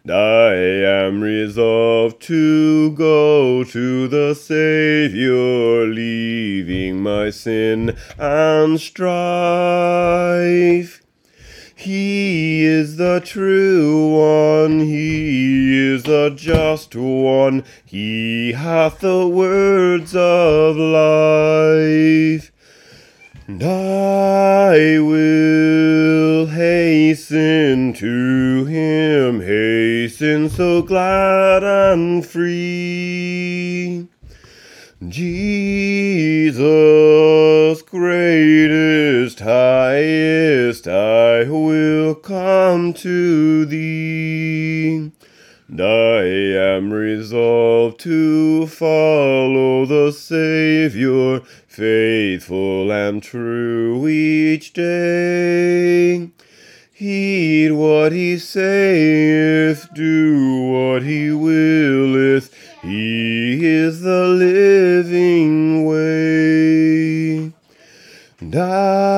I 0.08 0.54
am 0.54 1.22
resolved 1.22 2.22
to 2.22 2.92
go 2.92 3.64
to 3.64 4.06
the 4.06 4.34
Saviour, 4.34 5.86
leaving 5.86 7.02
my 7.02 7.30
sin 7.30 7.96
and 8.16 8.80
strife. 8.80 9.08
He 11.78 12.64
is 12.64 12.96
the 12.96 13.20
true 13.24 14.08
one, 14.08 14.80
he 14.80 15.92
is 15.92 16.02
the 16.02 16.32
just 16.34 16.96
one, 16.96 17.62
he 17.84 18.50
hath 18.50 18.98
the 18.98 19.28
words 19.28 20.12
of 20.16 20.76
life. 20.76 22.50
And 23.46 23.62
I 23.62 24.98
will 24.98 26.46
hasten 26.46 27.92
to 27.92 28.64
him, 28.64 29.40
hasten 29.40 30.50
so 30.50 30.82
glad 30.82 31.62
and 31.62 32.26
free. 32.26 34.08
Jesus, 35.06 36.58
greatest, 37.82 39.38
highest, 39.38 40.47
I 40.88 41.44
will 41.48 42.14
come 42.14 42.92
to 42.94 43.64
thee. 43.66 45.12
And 45.68 45.80
I 45.80 46.24
am 46.24 46.92
resolved 46.92 48.00
to 48.00 48.66
follow 48.66 49.84
the 49.84 50.12
Saviour, 50.12 51.42
faithful 51.66 52.90
and 52.90 53.22
true 53.22 54.08
each 54.08 54.72
day. 54.72 56.30
Heed 56.92 57.72
what 57.72 58.12
he 58.12 58.38
saith, 58.38 59.88
do 59.94 60.62
what 60.62 61.02
he 61.02 61.30
willeth. 61.30 62.52
He 62.82 63.64
is 63.64 64.00
the 64.00 64.26
living 64.26 65.84
way. 65.84 67.52
I 68.40 69.17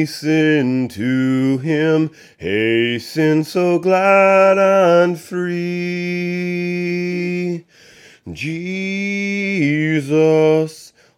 hasten 0.00 0.88
to 0.88 1.58
him, 1.58 2.10
hasten 2.38 3.44
so 3.44 3.78
glad 3.78 4.56
and 4.56 5.20
free. 5.20 5.66
Jesus, 8.32 10.14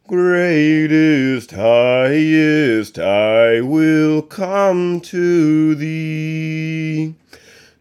greatest, 0.08 1.52
highest, 1.52 2.98
I 2.98 3.60
will 3.60 4.20
come 4.20 5.00
to 5.02 5.76
thee. 5.76 7.14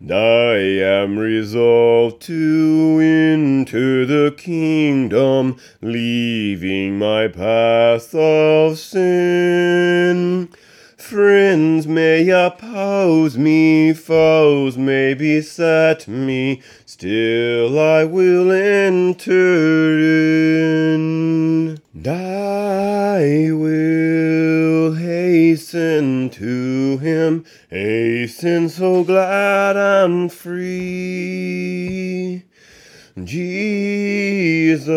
I 0.10 0.56
am 0.84 1.18
resolved 1.18 2.22
to 2.24 3.00
enter 3.02 4.06
the 4.06 4.36
kingdom, 4.36 5.58
leaving 5.82 6.98
my 7.00 7.28
path 7.28 8.14
of 8.14 8.78
sin. 8.80 9.11
Friends 11.12 11.88
may 11.88 12.30
oppose 12.30 13.38
me, 13.38 13.92
foes 13.92 14.78
may 14.78 15.14
beset 15.14 16.08
me, 16.08 16.62
still 16.86 17.78
I 17.78 18.06
will 18.06 18.50
enter 18.50 20.00
in. 20.00 21.82
I 22.08 23.50
will 23.52 24.94
hasten 24.94 26.30
to 26.30 26.98
him, 27.00 27.44
hasten 27.70 28.70
so 28.70 29.04
glad 29.04 29.76
and 29.76 30.32
free. 30.32 32.44
Jesus, 33.22 34.94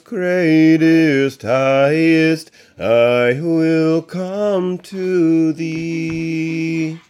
greatest, 0.00 1.42
highest, 1.42 2.47
I 2.80 3.40
will 3.40 4.02
come 4.02 4.78
to 4.78 5.52
thee. 5.52 7.00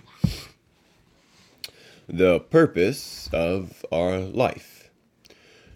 The 2.09 2.41
purpose 2.41 3.29
of 3.35 3.85
our 3.93 4.19
life. 4.19 4.89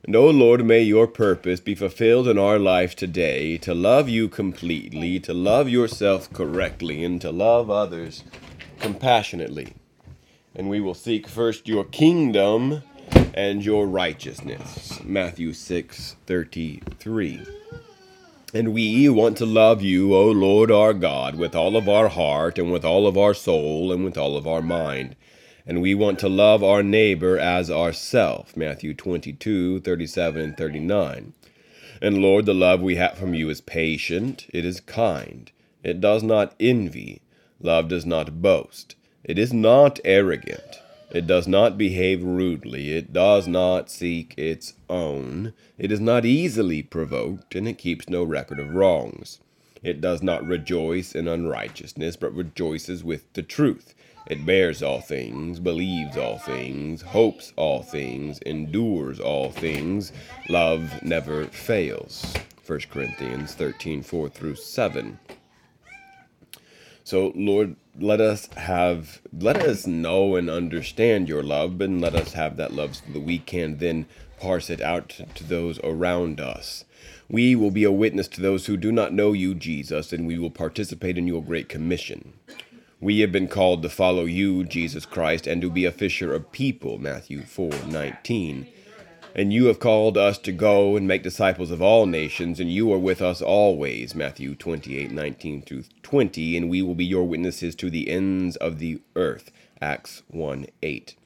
And, 0.05 0.17
O 0.17 0.31
Lord, 0.31 0.65
may 0.65 0.81
your 0.81 1.07
purpose 1.07 1.61
be 1.61 1.75
fulfilled 1.75 2.27
in 2.27 2.39
our 2.39 2.59
life 2.59 2.97
today 2.97 3.59
to 3.59 3.75
love 3.75 4.09
you 4.09 4.31
completely, 4.31 5.21
to 5.21 5.35
love 5.35 5.69
yourself 5.69 6.33
correctly, 6.33 7.05
and 7.05 7.21
to 7.21 7.31
love 7.31 7.69
others 7.69 8.25
compassionately. 8.81 9.75
And 10.55 10.71
we 10.71 10.81
will 10.81 10.95
seek 10.95 11.29
first 11.29 11.69
your 11.69 11.85
kingdom 11.85 12.83
and 13.35 13.63
your 13.63 13.87
righteousness. 13.87 15.05
Matthew 15.05 15.53
6 15.53 16.17
33. 16.27 17.62
And 18.55 18.75
we 18.75 19.09
want 19.09 19.39
to 19.39 19.47
love 19.47 19.81
you, 19.81 20.15
O 20.15 20.31
Lord 20.31 20.71
our 20.71 20.93
God, 20.93 21.37
with 21.37 21.55
all 21.55 21.75
of 21.75 21.89
our 21.89 22.09
heart, 22.09 22.59
and 22.59 22.71
with 22.71 22.85
all 22.85 23.07
of 23.07 23.17
our 23.17 23.33
soul, 23.33 23.91
and 23.91 24.05
with 24.05 24.19
all 24.19 24.37
of 24.37 24.47
our 24.47 24.61
mind. 24.61 25.17
And 25.67 25.81
we 25.81 25.95
want 25.95 26.19
to 26.19 26.29
love 26.29 26.63
our 26.63 26.83
neighbor 26.83 27.39
as 27.39 27.71
ourself. 27.71 28.55
Matthew 28.55 28.93
22, 28.93 29.81
37, 29.81 30.41
and 30.43 30.57
39. 30.59 31.33
And 32.03 32.19
Lord, 32.19 32.45
the 32.45 32.53
love 32.53 32.83
we 32.83 32.97
have 32.97 33.17
from 33.17 33.33
you 33.33 33.49
is 33.49 33.63
patient, 33.63 34.47
it 34.53 34.67
is 34.67 34.81
kind, 34.81 35.51
it 35.83 35.99
does 35.99 36.23
not 36.23 36.55
envy, 36.61 37.23
love 37.59 37.89
does 37.89 38.05
not 38.05 38.43
boast, 38.43 38.97
it 39.25 39.39
is 39.39 39.55
not 39.55 39.99
arrogant. 40.05 40.82
It 41.13 41.27
does 41.27 41.47
not 41.47 41.77
behave 41.77 42.25
rudely. 42.25 42.93
It 42.93 43.13
does 43.13 43.47
not 43.47 43.91
seek 43.91 44.33
its 44.39 44.73
own. 44.89 45.53
It 45.77 45.93
is 45.93 46.01
not 46.01 46.25
easily 46.25 46.83
provoked, 46.83 47.55
and 47.55 47.69
it 47.69 47.77
keeps 47.77 48.09
no 48.09 48.25
record 48.25 48.59
of 48.59 48.75
wrongs. 48.75 49.39
It 49.83 50.01
does 50.01 50.23
not 50.23 50.47
rejoice 50.47 51.15
in 51.15 51.29
unrighteousness, 51.29 52.17
but 52.17 52.35
rejoices 52.35 53.05
with 53.05 53.31
the 53.35 53.43
truth. 53.43 53.95
It 54.27 54.47
bears 54.47 54.83
all 54.83 55.03
things, 55.03 55.61
believes 55.61 56.17
all 56.17 56.39
things, 56.39 57.03
hopes 57.03 57.53
all 57.57 57.83
things, 57.83 58.39
endures 58.47 59.21
all 59.21 59.51
things. 59.51 60.13
Love 60.49 61.03
never 61.03 61.45
fails. 61.45 62.33
1 62.67 62.81
Corinthians 62.91 63.55
13 63.55 64.03
4 64.03 64.29
through 64.31 64.55
7. 64.55 65.19
So, 67.05 67.33
Lord, 67.35 67.77
let 67.99 68.21
us 68.21 68.47
have, 68.57 69.21
let 69.39 69.57
us 69.57 69.87
know 69.87 70.37
and 70.37 70.49
understand 70.49 71.29
your 71.29 71.43
love, 71.43 71.81
and 71.81 72.01
let 72.01 72.15
us 72.15 72.33
have 72.33 72.57
that 72.57 72.73
love 72.73 72.97
so 72.97 73.05
that 73.13 73.21
we 73.21 73.39
can 73.39 73.79
then 73.79 74.07
parse 74.41 74.71
it 74.71 74.81
out 74.81 75.09
to 75.35 75.45
those 75.45 75.79
around 75.85 76.41
us. 76.41 76.85
We 77.29 77.55
will 77.55 77.71
be 77.71 77.85
a 77.85 77.93
witness 77.93 78.29
to 78.29 78.41
those 78.41 78.67
who 78.67 78.77
do 78.77 78.93
not 78.93 79.13
know 79.13 79.33
you, 79.33 79.55
Jesus, 79.55 80.13
and 80.13 80.27
we 80.27 80.39
will 80.39 80.51
participate 80.51 81.17
in 81.17 81.27
your 81.27 81.43
great 81.43 81.69
commission. 81.69 82.33
We 83.01 83.21
have 83.21 83.33
been 83.33 83.49
called 83.49 83.83
to 83.83 83.89
follow 83.89 84.25
you, 84.25 84.65
Jesus 84.65 85.07
Christ, 85.07 85.47
and 85.47 85.61
to 85.61 85.71
be 85.71 85.85
a 85.85 85.93
fisher 85.93 86.33
of 86.35 86.53
people, 86.53 86.99
Matthew 86.99 87.43
4 87.43 87.71
19. 87.89 88.67
And 89.35 89.51
you 89.51 89.67
have 89.67 89.79
called 89.79 90.19
us 90.19 90.37
to 90.39 90.53
go 90.53 90.95
and 90.95 91.09
make 91.09 91.23
disciples 91.23 91.71
of 91.71 91.81
all 91.81 92.05
nations, 92.05 92.61
and 92.61 92.71
you 92.71 92.93
are 92.93 92.99
with 92.99 93.23
us 93.23 93.41
always. 93.41 94.15
Matthew 94.15 94.55
28 94.55 95.11
19 95.11 95.63
through 95.63 95.85
20. 96.03 96.57
And 96.57 96.69
we 96.69 96.83
will 96.83 96.95
be 96.95 97.05
your 97.05 97.25
witnesses 97.25 97.75
to 97.77 97.89
the 97.89 98.11
ends 98.11 98.57
of 98.57 98.79
the 98.79 99.01
earth. 99.17 99.51
Acts 99.81 100.23
1 100.29 100.67
8. 100.83 101.17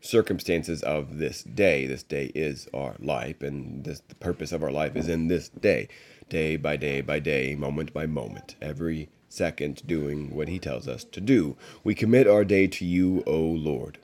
Circumstances 0.00 0.82
of 0.82 1.18
this 1.18 1.44
day. 1.44 1.86
This 1.86 2.02
day 2.02 2.32
is 2.34 2.68
our 2.74 2.96
life, 2.98 3.40
and 3.42 3.84
this, 3.84 4.02
the 4.08 4.16
purpose 4.16 4.50
of 4.50 4.64
our 4.64 4.72
life 4.72 4.96
is 4.96 5.08
in 5.08 5.28
this 5.28 5.48
day. 5.48 5.88
Day 6.28 6.56
by 6.56 6.76
day 6.76 7.00
by 7.00 7.20
day, 7.20 7.54
moment 7.54 7.92
by 7.92 8.06
moment, 8.06 8.56
every 8.60 9.08
second 9.28 9.86
doing 9.86 10.34
what 10.34 10.48
he 10.48 10.58
tells 10.58 10.88
us 10.88 11.04
to 11.04 11.20
do. 11.20 11.56
We 11.84 11.94
commit 11.94 12.26
our 12.26 12.44
day 12.44 12.66
to 12.66 12.84
you, 12.84 13.22
O 13.24 13.38
Lord. 13.38 13.98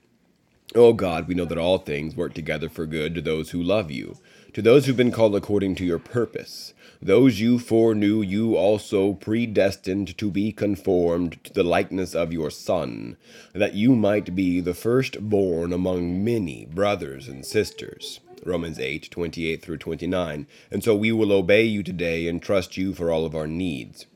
O 0.75 0.95
God, 0.95 1.29
we 1.29 1.35
know 1.35 1.45
that 1.45 1.59
all 1.59 1.77
things 1.77 2.17
work 2.17 2.33
together 2.33 2.71
for 2.71 2.87
good 2.87 3.15
to 3.15 3.21
those 3.21 3.51
who 3.51 3.63
love 3.63 3.91
you, 3.91 4.17
to 4.55 4.63
those 4.63 4.87
who've 4.87 4.97
been 4.97 5.13
called 5.13 5.37
according 5.37 5.75
to 5.75 5.85
your 5.85 5.99
purpose. 5.99 6.73
Those 7.03 7.41
you 7.41 7.59
foreknew, 7.59 8.23
you 8.23 8.57
also 8.57 9.13
predestined 9.13 10.17
to 10.17 10.31
be 10.31 10.51
conformed 10.51 11.45
to 11.45 11.53
the 11.53 11.63
likeness 11.63 12.15
of 12.15 12.33
your 12.33 12.51
Son, 12.51 13.19
that 13.53 13.75
you 13.75 13.95
might 13.95 14.35
be 14.35 14.61
the 14.61 14.73
firstborn 14.73 15.75
among 15.75 16.25
many 16.25 16.65
brothers 16.65 17.29
and 17.29 17.45
sisters. 17.45 18.21
Romans 18.43 18.79
8, 18.79 19.11
28 19.11 19.61
through 19.61 19.77
29. 19.77 20.47
And 20.71 20.83
so 20.83 20.95
we 20.95 21.13
will 21.13 21.33
obey 21.33 21.65
you 21.65 21.83
today 21.83 22.27
and 22.27 22.43
trust 22.43 22.79
you 22.79 22.95
for 22.95 23.11
all 23.11 23.27
of 23.27 23.35
our 23.35 23.47
needs. 23.47 24.07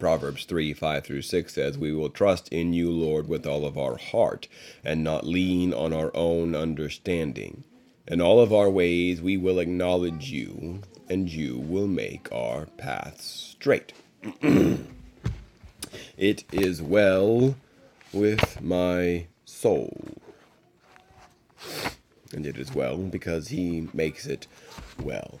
Proverbs 0.00 0.46
3 0.46 0.72
5 0.72 1.04
through 1.04 1.22
6 1.22 1.52
says, 1.52 1.78
We 1.78 1.92
will 1.92 2.08
trust 2.08 2.48
in 2.48 2.72
you, 2.72 2.90
Lord, 2.90 3.28
with 3.28 3.46
all 3.46 3.66
of 3.66 3.78
our 3.78 3.96
heart, 3.96 4.48
and 4.82 5.04
not 5.04 5.26
lean 5.26 5.72
on 5.72 5.92
our 5.92 6.10
own 6.16 6.56
understanding. 6.56 7.64
In 8.08 8.20
all 8.20 8.40
of 8.40 8.52
our 8.52 8.70
ways 8.70 9.20
we 9.20 9.36
will 9.36 9.60
acknowledge 9.60 10.30
you, 10.30 10.80
and 11.08 11.28
you 11.28 11.58
will 11.58 11.86
make 11.86 12.32
our 12.32 12.66
paths 12.78 13.24
straight. 13.24 13.92
it 16.16 16.44
is 16.50 16.82
well 16.82 17.54
with 18.12 18.60
my 18.60 19.26
soul. 19.44 20.16
And 22.32 22.46
it 22.46 22.56
is 22.56 22.74
well 22.74 22.96
because 22.96 23.48
he 23.48 23.88
makes 23.92 24.26
it 24.26 24.46
well. 25.00 25.40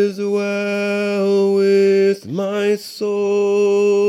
my 2.41 2.75
soul. 2.75 4.00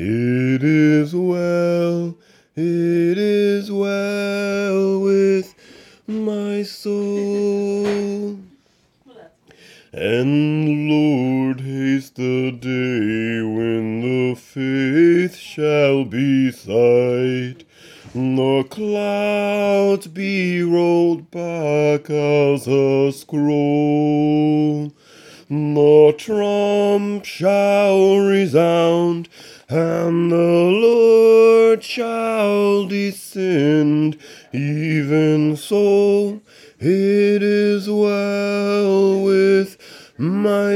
It 0.00 0.27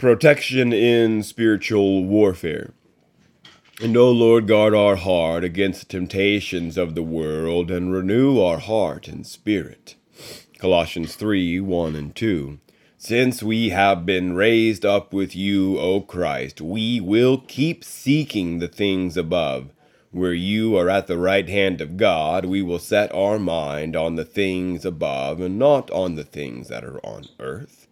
Protection 0.00 0.72
in 0.72 1.22
spiritual 1.22 2.06
warfare. 2.06 2.72
And 3.82 3.94
O 3.98 4.10
Lord, 4.10 4.46
guard 4.46 4.74
our 4.74 4.96
heart 4.96 5.44
against 5.44 5.80
the 5.80 5.98
temptations 5.98 6.78
of 6.78 6.94
the 6.94 7.02
world, 7.02 7.70
and 7.70 7.92
renew 7.92 8.40
our 8.40 8.60
heart 8.60 9.08
and 9.08 9.26
spirit. 9.26 9.96
Colossians 10.56 11.16
3 11.16 11.60
1 11.60 11.94
and 11.96 12.16
2. 12.16 12.58
Since 12.96 13.42
we 13.42 13.68
have 13.68 14.06
been 14.06 14.32
raised 14.32 14.86
up 14.86 15.12
with 15.12 15.36
you, 15.36 15.78
O 15.78 16.00
Christ, 16.00 16.62
we 16.62 16.98
will 16.98 17.36
keep 17.36 17.84
seeking 17.84 18.58
the 18.58 18.68
things 18.68 19.18
above. 19.18 19.68
Where 20.12 20.32
you 20.32 20.78
are 20.78 20.88
at 20.88 21.08
the 21.08 21.18
right 21.18 21.46
hand 21.46 21.82
of 21.82 21.98
God, 21.98 22.46
we 22.46 22.62
will 22.62 22.78
set 22.78 23.14
our 23.14 23.38
mind 23.38 23.94
on 23.94 24.14
the 24.14 24.24
things 24.24 24.86
above, 24.86 25.42
and 25.42 25.58
not 25.58 25.90
on 25.90 26.14
the 26.14 26.24
things 26.24 26.68
that 26.68 26.84
are 26.84 27.00
on 27.00 27.26
earth. 27.38 27.86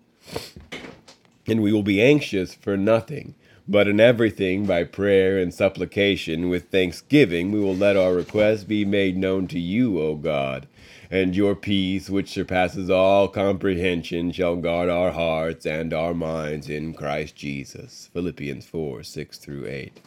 And 1.48 1.62
we 1.62 1.72
will 1.72 1.82
be 1.82 2.02
anxious 2.02 2.54
for 2.54 2.76
nothing 2.76 3.34
but 3.70 3.86
in 3.86 4.00
everything, 4.00 4.64
by 4.64 4.84
prayer 4.84 5.38
and 5.38 5.52
supplication, 5.52 6.48
with 6.48 6.70
thanksgiving, 6.70 7.52
we 7.52 7.60
will 7.60 7.76
let 7.76 7.98
our 7.98 8.14
requests 8.14 8.64
be 8.64 8.86
made 8.86 9.18
known 9.18 9.46
to 9.48 9.58
you, 9.58 10.00
O 10.00 10.14
God. 10.14 10.66
And 11.10 11.36
your 11.36 11.54
peace, 11.54 12.08
which 12.08 12.30
surpasses 12.30 12.88
all 12.88 13.28
comprehension, 13.28 14.32
shall 14.32 14.56
guard 14.56 14.88
our 14.88 15.10
hearts 15.10 15.66
and 15.66 15.92
our 15.92 16.14
minds 16.14 16.70
in 16.70 16.94
Christ 16.94 17.36
Jesus. 17.36 18.08
Philippians 18.14 18.64
4 18.64 19.02
6 19.02 19.36
through 19.36 19.66
8. 19.66 20.00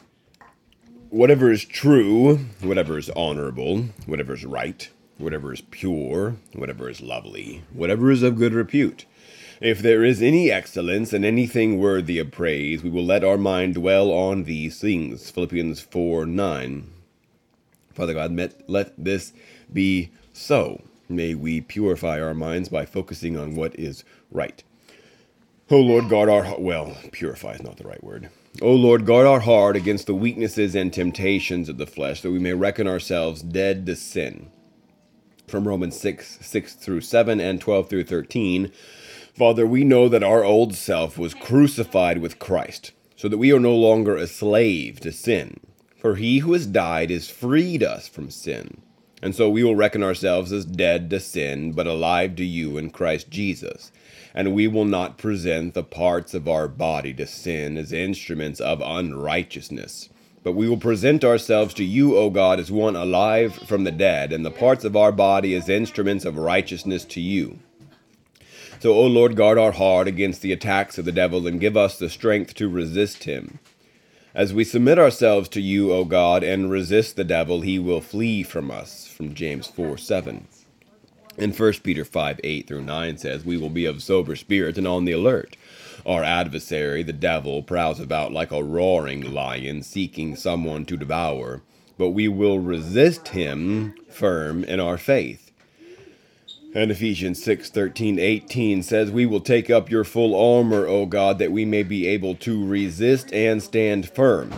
Whatever 1.10 1.52
is 1.52 1.64
true, 1.64 2.38
whatever 2.62 2.98
is 2.98 3.12
honorable, 3.12 3.86
whatever 4.08 4.34
is 4.34 4.46
right, 4.46 4.90
whatever 5.20 5.54
is 5.54 5.62
pure, 5.62 6.38
whatever 6.54 6.90
is 6.90 7.00
lovely, 7.00 7.64
whatever 7.74 8.10
is 8.10 8.24
of 8.24 8.38
good 8.38 8.54
repute 8.54 9.06
if 9.62 9.80
there 9.80 10.04
is 10.04 10.24
any 10.24 10.52
excellence 10.52 11.14
and 11.14 11.24
anything 11.24 11.78
worthy 11.78 12.18
of 12.18 12.32
praise, 12.32 12.82
we 12.82 12.90
will 12.90 13.06
let 13.06 13.24
our 13.24 13.38
mind 13.38 13.76
dwell 13.76 14.12
on 14.12 14.44
these 14.44 14.82
things. 14.82 15.30
Philippians 15.30 15.80
4 15.80 16.26
9. 16.26 16.92
Father 17.94 18.14
God, 18.16 18.36
let 18.68 18.94
this 18.98 19.34
be 19.72 20.10
so. 20.34 20.82
May 21.08 21.36
we 21.36 21.62
purify 21.62 22.20
our 22.22 22.34
minds 22.34 22.70
by 22.70 22.86
focusing 22.86 23.38
on 23.38 23.56
what 23.56 23.78
is 23.78 24.04
right. 24.32 24.64
O 25.70 25.78
Lord, 25.78 26.10
guard 26.10 26.28
our 26.28 26.44
heart. 26.44 26.62
well, 26.62 26.98
purify 27.12 27.54
is 27.54 27.62
not 27.62 27.78
the 27.78 27.88
right 27.88 28.04
word. 28.04 28.30
O 28.62 28.74
Lord, 28.74 29.06
guard 29.06 29.28
our 29.28 29.42
heart 29.42 29.76
against 29.76 30.08
the 30.08 30.16
weaknesses 30.16 30.74
and 30.74 30.92
temptations 30.92 31.70
of 31.70 31.78
the 31.78 31.86
flesh, 31.86 32.22
that 32.22 32.32
we 32.32 32.40
may 32.40 32.54
reckon 32.54 32.88
ourselves 32.88 33.42
dead 33.42 33.86
to 33.86 33.96
sin. 33.96 34.50
From 35.48 35.68
Romans 35.68 36.00
6, 36.00 36.40
6 36.42 36.74
through 36.74 37.02
7 37.02 37.40
and 37.40 37.62
12 37.62 37.90
through 37.90 38.04
13. 38.06 38.72
Father, 39.34 39.66
we 39.66 39.84
know 39.84 40.10
that 40.10 40.24
our 40.24 40.44
old 40.44 40.76
self 40.76 41.18
was 41.18 41.34
crucified 41.34 42.18
with 42.18 42.40
Christ, 42.40 42.92
so 43.16 43.30
that 43.30 43.38
we 43.38 43.54
are 43.54 43.60
no 43.60 43.76
longer 43.76 44.16
a 44.18 44.28
slave 44.28 45.00
to 45.02 45.12
sin. 45.12 45.60
For 45.98 46.16
he 46.16 46.40
who 46.40 46.54
has 46.54 46.66
died 46.66 47.12
has 47.12 47.30
freed 47.30 47.82
us 47.82 48.08
from 48.08 48.30
sin. 48.30 48.82
And 49.22 49.36
so 49.36 49.50
we 49.50 49.64
will 49.64 49.76
reckon 49.76 50.04
ourselves 50.04 50.52
as 50.52 50.66
dead 50.66 51.10
to 51.12 51.20
sin, 51.20 51.74
but 51.74 51.88
alive 51.88 52.36
to 52.38 52.44
you 52.44 52.78
in 52.78 52.90
Christ 52.90 53.30
Jesus. 53.30 53.92
And 54.34 54.54
we 54.54 54.68
will 54.68 54.86
not 54.86 55.18
present 55.18 55.76
the 55.76 55.84
parts 55.84 56.34
of 56.34 56.48
our 56.48 56.68
body 56.68 57.14
to 57.14 57.28
sin 57.28 57.78
as 57.78 57.94
instruments 57.94 58.60
of 58.60 58.82
unrighteousness. 58.82 60.10
But 60.44 60.54
we 60.54 60.68
will 60.68 60.78
present 60.78 61.24
ourselves 61.24 61.74
to 61.76 61.84
you, 61.84 62.18
O 62.18 62.32
God, 62.32 62.60
as 62.60 62.72
one 62.72 62.96
alive 62.96 63.56
from 63.56 63.84
the 63.84 63.92
dead, 63.92 64.34
and 64.34 64.44
the 64.44 64.50
parts 64.50 64.84
of 64.84 64.96
our 64.96 65.12
body 65.12 65.54
as 65.54 65.70
instruments 65.70 66.26
of 66.26 66.38
righteousness 66.38 67.06
to 67.06 67.22
you. 67.22 67.60
So, 68.82 68.96
O 68.96 69.06
Lord, 69.06 69.36
guard 69.36 69.60
our 69.60 69.74
heart 69.74 70.08
against 70.08 70.42
the 70.42 70.52
attacks 70.52 70.98
of 70.98 71.06
the 71.06 71.12
devil 71.12 71.46
and 71.46 71.60
give 71.60 71.78
us 71.78 72.00
the 72.00 72.10
strength 72.10 72.56
to 72.56 72.68
resist 72.68 73.26
him. 73.26 73.60
As 74.34 74.56
we 74.56 74.64
submit 74.64 74.98
ourselves 74.98 75.48
to 75.50 75.62
you, 75.62 75.94
O 75.94 76.04
God, 76.04 76.44
and 76.44 76.72
resist 76.72 77.16
the 77.16 77.24
devil, 77.24 77.62
he 77.62 77.78
will 77.78 78.02
flee 78.02 78.42
from 78.42 78.72
us. 78.72 79.06
From 79.06 79.36
James 79.36 79.68
4 79.68 80.00
7. 80.00 80.48
And 81.38 81.56
1 81.56 81.74
Peter 81.84 82.04
5 82.04 82.40
8 82.44 82.68
through 82.68 82.82
9 82.82 83.18
says, 83.20 83.46
We 83.46 83.56
will 83.56 83.70
be 83.70 83.86
of 83.86 84.02
sober 84.02 84.36
spirit 84.36 84.80
and 84.80 84.88
on 84.88 85.06
the 85.06 85.12
alert. 85.12 85.58
Our 86.04 86.24
adversary, 86.24 87.04
the 87.04 87.14
devil, 87.14 87.62
prowls 87.62 88.00
about 88.00 88.32
like 88.32 88.52
a 88.52 88.64
roaring 88.64 89.32
lion, 89.32 89.84
seeking 89.84 90.36
someone 90.36 90.86
to 90.86 90.98
devour. 90.98 91.62
But 92.00 92.10
we 92.10 92.28
will 92.28 92.58
resist 92.58 93.28
him 93.28 93.94
firm 94.10 94.64
in 94.64 94.80
our 94.80 94.98
faith 94.98 95.41
and 96.74 96.90
Ephesians 96.90 97.44
6 97.44 97.70
13, 97.70 98.18
18 98.18 98.84
says, 98.84 99.12
We 99.12 99.26
will 99.26 99.42
take 99.42 99.70
up 99.70 99.90
your 99.90 100.04
full 100.04 100.36
armor, 100.36 100.88
O 100.88 101.06
God, 101.06 101.38
that 101.40 101.52
we 101.52 101.66
may 101.66 101.84
be 101.84 102.08
able 102.08 102.36
to 102.36 102.66
resist 102.66 103.34
and 103.34 103.62
stand 103.62 104.10
firm. 104.10 104.54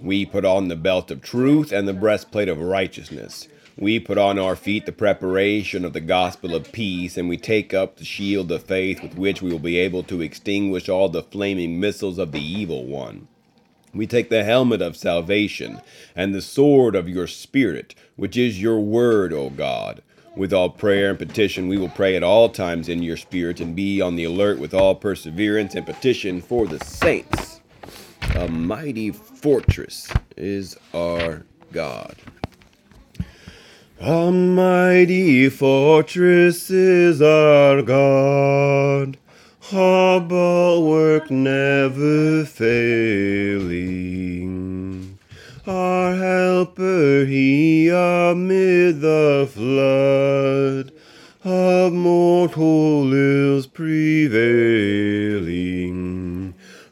We 0.00 0.24
put 0.24 0.44
on 0.44 0.68
the 0.68 0.76
belt 0.76 1.10
of 1.10 1.20
truth 1.20 1.72
and 1.72 1.86
the 1.86 1.92
breastplate 1.92 2.48
of 2.48 2.60
righteousness. 2.60 3.48
We 3.76 4.00
put 4.00 4.18
on 4.18 4.38
our 4.38 4.56
feet 4.56 4.86
the 4.86 4.92
preparation 4.92 5.84
of 5.84 5.92
the 5.92 6.00
gospel 6.00 6.54
of 6.54 6.72
peace, 6.72 7.16
and 7.16 7.28
we 7.28 7.36
take 7.36 7.74
up 7.74 7.96
the 7.96 8.04
shield 8.04 8.50
of 8.50 8.64
faith 8.64 9.02
with 9.02 9.16
which 9.16 9.42
we 9.42 9.50
will 9.50 9.58
be 9.58 9.78
able 9.78 10.02
to 10.04 10.22
extinguish 10.22 10.88
all 10.88 11.08
the 11.08 11.22
flaming 11.22 11.78
missiles 11.78 12.18
of 12.18 12.32
the 12.32 12.40
evil 12.40 12.86
one. 12.86 13.28
We 13.94 14.06
take 14.06 14.30
the 14.30 14.44
helmet 14.44 14.82
of 14.82 14.96
salvation 14.96 15.80
and 16.16 16.34
the 16.34 16.42
sword 16.42 16.94
of 16.94 17.08
your 17.08 17.26
Spirit, 17.26 17.94
which 18.16 18.36
is 18.36 18.60
your 18.60 18.80
word, 18.80 19.32
O 19.32 19.50
God. 19.50 20.02
With 20.38 20.52
all 20.52 20.70
prayer 20.70 21.10
and 21.10 21.18
petition, 21.18 21.66
we 21.66 21.78
will 21.78 21.88
pray 21.88 22.14
at 22.14 22.22
all 22.22 22.48
times 22.48 22.88
in 22.88 23.02
your 23.02 23.16
spirit 23.16 23.58
and 23.60 23.74
be 23.74 24.00
on 24.00 24.14
the 24.14 24.22
alert 24.22 24.60
with 24.60 24.72
all 24.72 24.94
perseverance 24.94 25.74
and 25.74 25.84
petition 25.84 26.40
for 26.40 26.68
the 26.68 26.78
saints. 26.78 27.60
A 28.36 28.46
mighty 28.46 29.10
fortress 29.10 30.08
is 30.36 30.76
our 30.94 31.42
God. 31.72 32.14
A 33.98 34.30
mighty 34.30 35.48
fortress 35.48 36.70
is 36.70 37.20
our 37.20 37.82
God, 37.82 39.18
a 39.72 40.20
bulwark 40.20 41.32
never 41.32 42.44
failing 42.44 43.98
our 45.68 46.14
helper 46.16 47.26
he 47.26 47.88
amid 47.88 49.02
the 49.02 49.46
flood 49.52 50.90
of 51.44 51.92
mortal 51.92 53.12
ills 53.12 53.66
prevailing. 53.66 54.14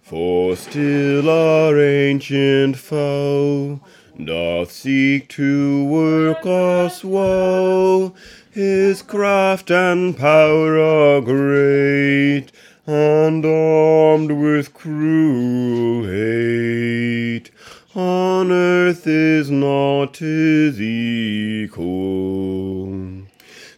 For 0.02 0.54
still 0.56 1.30
our 1.30 1.80
ancient 1.80 2.76
foe 2.76 3.80
doth 4.22 4.70
seek 4.70 5.28
to 5.30 5.84
work 5.86 6.44
us 6.44 7.02
woe. 7.02 8.14
His 8.50 9.00
craft 9.02 9.70
and 9.70 10.16
power 10.16 10.78
are 10.78 11.20
great, 11.22 12.52
and 12.86 13.44
armed 13.44 14.32
with 14.32 14.72
cruel 14.74 16.04
hate. 16.04 17.50
On 17.96 18.52
earth 18.52 19.06
is 19.06 19.50
not 19.50 20.18
his 20.18 20.78
equal. 20.82 21.86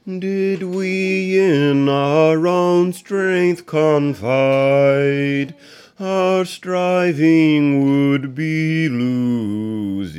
Did 0.04 0.64
we 0.64 1.38
in 1.38 1.88
our 1.88 2.44
own 2.48 2.92
strength 2.92 3.64
confide, 3.66 5.54
our 6.00 6.44
striving 6.44 8.10
would 8.10 8.34
be 8.34 8.88
losing. 8.88 10.18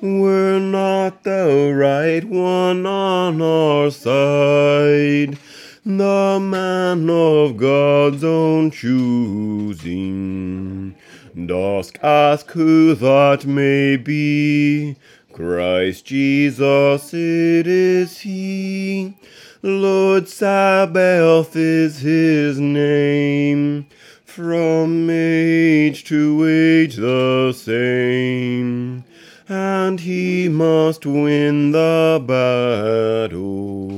Were 0.00 0.58
not 0.58 1.24
the 1.24 1.74
right 1.76 2.24
one 2.24 2.86
on 2.86 3.42
our 3.42 3.90
side, 3.90 5.36
the 5.84 6.38
man 6.40 7.10
of 7.10 7.58
God's 7.58 8.24
own 8.24 8.70
choosing. 8.70 10.30
Dost 11.46 11.98
ask 12.02 12.50
who 12.50 12.94
that 12.94 13.46
may 13.46 13.96
be? 13.96 14.96
Christ 15.32 16.04
Jesus, 16.04 17.14
it 17.14 17.66
is 17.66 18.18
He. 18.18 19.14
Lord 19.62 20.28
Sabaoth 20.28 21.54
is 21.54 22.00
His 22.00 22.58
name. 22.58 23.86
From 24.24 25.08
age 25.10 26.04
to 26.04 26.46
age 26.48 26.96
the 26.96 27.52
same. 27.52 29.04
And 29.48 30.00
He 30.00 30.48
must 30.48 31.04
win 31.06 31.72
the 31.72 32.22
battle. 32.26 33.90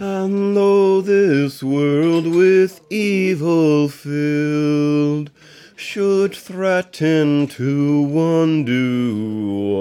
And 0.00 0.56
though 0.56 1.00
this 1.00 1.62
world 1.62 2.26
with 2.26 2.80
evil 2.90 3.88
filled 3.88 5.30
should 5.78 6.34
threaten 6.34 7.46
to 7.46 8.10
undo 8.18 9.76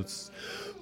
us, 0.00 0.30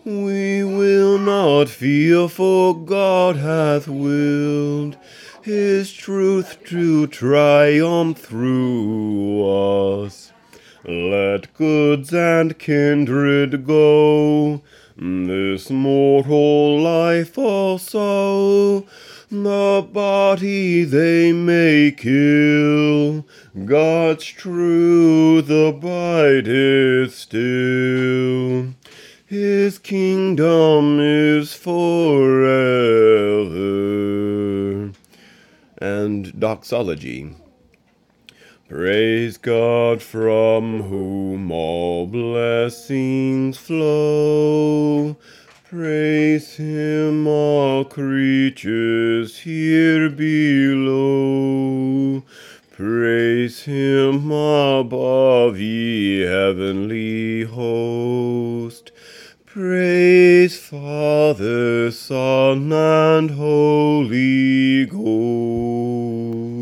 we 0.05 0.63
will 0.63 1.19
not 1.19 1.67
fear, 1.71 2.29
for 2.29 2.79
God 2.79 3.37
hath 3.37 3.89
willed 3.89 4.99
His 5.43 5.91
truth 5.91 6.63
to 6.67 7.07
triumph 7.07 8.19
through 8.19 9.47
us. 10.05 10.31
Let 10.85 11.55
goods 11.55 12.13
and 12.13 12.59
kindred 12.59 13.67
go, 13.67 14.61
this 14.99 15.71
mortal 15.71 16.83
life 16.83 17.39
also 17.39 18.87
the 19.43 19.87
body 19.93 20.85
they 20.85 21.33
may 21.33 21.91
kill, 21.91 23.27
God's 23.65 24.25
truth 24.25 25.51
abideth 25.51 27.15
still. 27.15 28.75
His 29.27 29.79
kingdom 29.79 31.01
is 31.01 31.55
forever. 31.55 31.83
And 35.79 36.39
doxology. 36.39 37.35
Praise 38.69 39.37
God 39.37 40.01
from 40.03 40.83
whom 40.85 41.51
all 41.53 42.07
blessings 42.07 43.57
flow. 43.59 45.17
Praise 45.77 46.55
him, 46.55 47.27
all 47.27 47.85
creatures 47.85 49.39
here 49.39 50.09
below. 50.09 51.43
Praise 52.71 53.65
him 53.65 54.31
above, 54.31 55.59
ye 55.59 56.21
heavenly 56.21 57.43
host. 57.43 58.93
Praise 59.47 60.57
Father, 60.57 61.91
Son, 61.91 62.73
and 62.73 63.33
Holy 63.33 64.87
Ghost. 64.87 66.54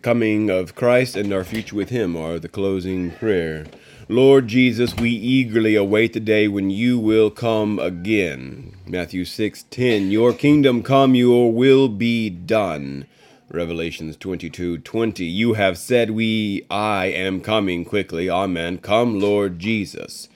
The 0.00 0.04
coming 0.04 0.48
of 0.48 0.74
Christ 0.74 1.14
and 1.14 1.30
our 1.30 1.44
future 1.44 1.76
with 1.76 1.90
him 1.90 2.16
are 2.16 2.38
the 2.38 2.48
closing 2.48 3.10
prayer. 3.10 3.66
Lord 4.08 4.48
Jesus, 4.48 4.96
we 4.96 5.10
eagerly 5.10 5.74
await 5.74 6.14
the 6.14 6.20
day 6.20 6.48
when 6.48 6.70
you 6.70 6.98
will 6.98 7.30
come 7.30 7.78
again. 7.78 8.76
Matthew 8.86 9.26
6:10 9.26 10.10
Your 10.10 10.32
kingdom 10.32 10.82
come, 10.82 11.14
your 11.14 11.52
will 11.52 11.90
be 11.90 12.30
done. 12.30 13.04
Revelations 13.50 14.16
22:20 14.16 15.26
You 15.26 15.52
have 15.52 15.76
said 15.76 16.12
we 16.12 16.64
I 16.70 17.08
am 17.08 17.42
coming 17.42 17.84
quickly. 17.84 18.30
Amen. 18.30 18.78
Come, 18.78 19.20
Lord 19.20 19.58
Jesus. 19.58 20.30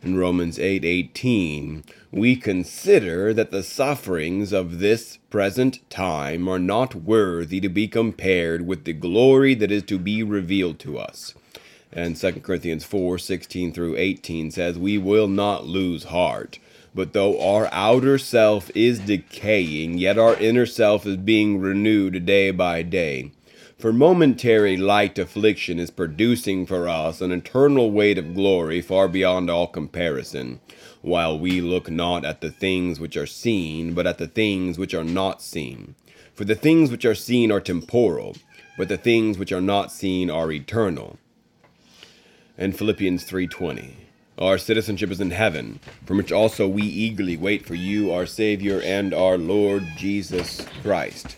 In 0.00 0.16
Romans 0.16 0.60
8:18 0.60 1.82
we 2.12 2.36
consider 2.36 3.34
that 3.34 3.50
the 3.50 3.64
sufferings 3.64 4.52
of 4.52 4.78
this 4.78 5.18
present 5.28 5.80
time 5.90 6.46
are 6.46 6.60
not 6.60 6.94
worthy 6.94 7.58
to 7.60 7.68
be 7.68 7.88
compared 7.88 8.64
with 8.64 8.84
the 8.84 8.92
glory 8.92 9.54
that 9.54 9.72
is 9.72 9.82
to 9.84 9.98
be 9.98 10.22
revealed 10.22 10.78
to 10.80 10.98
us. 10.98 11.34
And 11.92 12.16
2 12.16 12.44
Corinthians 12.44 12.84
4:16 12.84 13.72
through 13.74 13.96
18 13.96 14.52
says, 14.52 14.78
We 14.78 14.98
will 14.98 15.26
not 15.26 15.66
lose 15.66 16.04
heart. 16.04 16.60
But 16.94 17.12
though 17.12 17.40
our 17.40 17.68
outer 17.72 18.18
self 18.18 18.70
is 18.76 19.00
decaying, 19.00 19.98
yet 19.98 20.16
our 20.16 20.36
inner 20.36 20.66
self 20.66 21.06
is 21.06 21.16
being 21.16 21.58
renewed 21.58 22.24
day 22.24 22.52
by 22.52 22.82
day. 22.82 23.32
For 23.78 23.92
momentary 23.92 24.76
light 24.76 25.18
affliction 25.18 25.78
is 25.78 25.90
producing 25.90 26.66
for 26.66 26.88
us 26.88 27.20
an 27.20 27.30
eternal 27.30 27.90
weight 27.92 28.18
of 28.18 28.34
glory 28.34 28.80
far 28.80 29.08
beyond 29.08 29.48
all 29.48 29.68
comparison, 29.68 30.60
while 31.00 31.38
we 31.38 31.60
look 31.60 31.90
not 31.90 32.24
at 32.24 32.40
the 32.40 32.50
things 32.50 32.98
which 32.98 33.16
are 33.16 33.26
seen, 33.26 33.94
but 33.94 34.06
at 34.06 34.18
the 34.18 34.26
things 34.26 34.78
which 34.78 34.94
are 34.94 35.04
not 35.04 35.40
seen. 35.40 35.94
For 36.34 36.44
the 36.44 36.56
things 36.56 36.90
which 36.90 37.04
are 37.04 37.14
seen 37.14 37.52
are 37.52 37.60
temporal, 37.60 38.36
but 38.76 38.88
the 38.88 38.96
things 38.96 39.38
which 39.38 39.52
are 39.52 39.60
not 39.60 39.92
seen 39.92 40.28
are 40.28 40.50
eternal 40.50 41.18
and 42.58 42.76
Philippians 42.76 43.22
3:20. 43.22 43.94
Our 44.36 44.58
citizenship 44.58 45.12
is 45.12 45.20
in 45.20 45.30
heaven, 45.30 45.78
from 46.04 46.16
which 46.16 46.32
also 46.32 46.66
we 46.66 46.82
eagerly 46.82 47.36
wait 47.36 47.64
for 47.64 47.76
you, 47.76 48.10
our 48.10 48.26
Savior 48.26 48.80
and 48.82 49.14
our 49.14 49.38
Lord 49.38 49.86
Jesus 49.96 50.66
Christ. 50.82 51.36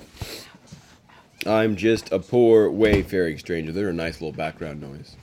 I'm 1.47 1.77
just 1.77 2.13
a 2.13 2.19
poor 2.19 2.71
wayfaring 2.71 3.39
stranger. 3.39 3.73
They're 3.73 3.89
a 3.89 3.95
nice 3.95 4.21
little 4.21 4.37
background 4.37 4.83
noise. 4.83 5.17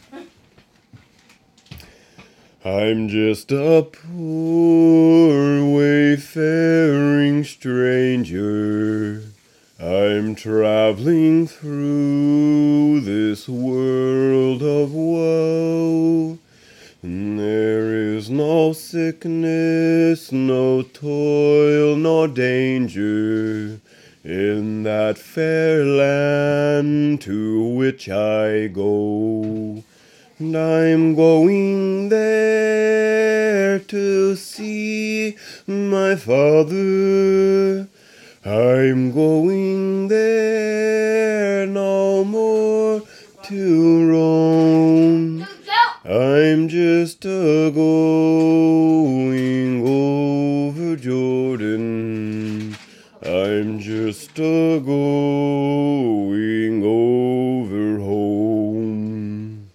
I'm 2.66 3.08
just 3.08 3.52
a 3.52 3.88
poor 3.88 5.64
wayfaring 5.64 7.44
stranger. 7.44 9.22
I'm 9.80 10.34
traveling 10.34 11.46
through 11.46 13.02
this 13.02 13.48
world 13.48 14.64
of 14.64 14.92
woe. 14.92 16.40
There 17.04 18.16
is 18.16 18.32
no 18.32 18.74
sickness, 18.74 20.32
no 20.32 20.82
toil, 20.82 21.96
no 21.96 22.26
danger 22.26 23.82
in 24.28 24.84
that 24.84 25.18
fair 25.18 25.86
land 25.86 27.22
to 27.22 27.64
which 27.64 28.10
I 28.10 28.68
go. 28.68 29.84
And 30.38 30.56
I'm 30.56 31.16
going 31.16 32.10
there 32.10 33.80
to 33.80 34.36
see 34.36 35.38
my 35.66 36.18
Father 36.18 37.88
I'm 38.46 39.12
going 39.12 40.08
there 40.10 41.66
no 41.66 42.24
more 42.24 43.02
to 43.44 44.10
roam. 44.10 45.48
I'm 46.06 46.68
just 46.68 47.26
a 47.26 47.72
going 47.74 49.47
Just 53.80 54.40
a 54.40 54.82
going 54.84 56.84
over 56.84 58.00
home. 58.00 59.70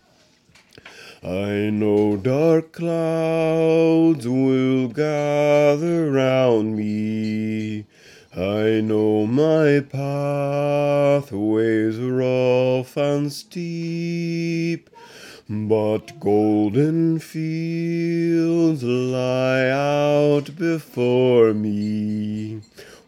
I 1.23 1.71
know 1.71 2.17
dark 2.17 2.73
clouds 2.73 4.29
will 4.29 4.89
gather 4.89 6.11
round 6.11 6.77
me 6.77 7.87
I 8.35 8.81
know 8.81 9.27
my 9.27 9.81
pathways 9.81 11.99
rough 11.99 12.97
and 12.97 13.31
steep, 13.31 14.89
but 15.51 16.19
golden 16.19 17.19
fields 17.19 18.83
lie 18.83 19.69
out 19.69 20.57
before 20.57 21.53
me, 21.53 22.63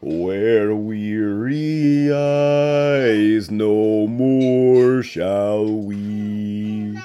where 0.04 0.74
weary 0.74 2.10
eyes 2.12 3.50
no 3.50 4.06
more 4.06 5.02
shall 5.02 5.64
weep. 5.64 6.98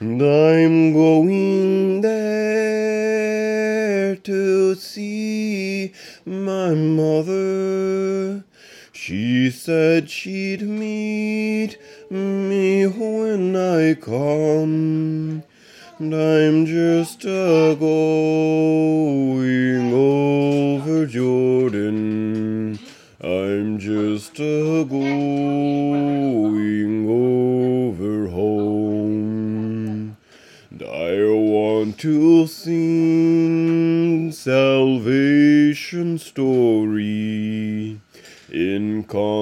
And 0.00 0.20
I'm 0.20 0.92
going 0.92 2.02
there 2.02 4.16
to 4.16 4.74
see 4.74 5.94
my 6.26 6.74
mother. 6.74 8.44
She 8.92 9.50
said 9.50 10.10
she'd 10.10 10.60
meet 10.60 11.78
me 12.10 12.86
when 12.86 13.56
I 13.56 13.94
come. 13.94 15.42
And 15.98 16.14
I'm 16.14 16.66
just 16.66 17.24
a 17.24 17.74
going 17.80 19.94
over 19.94 20.39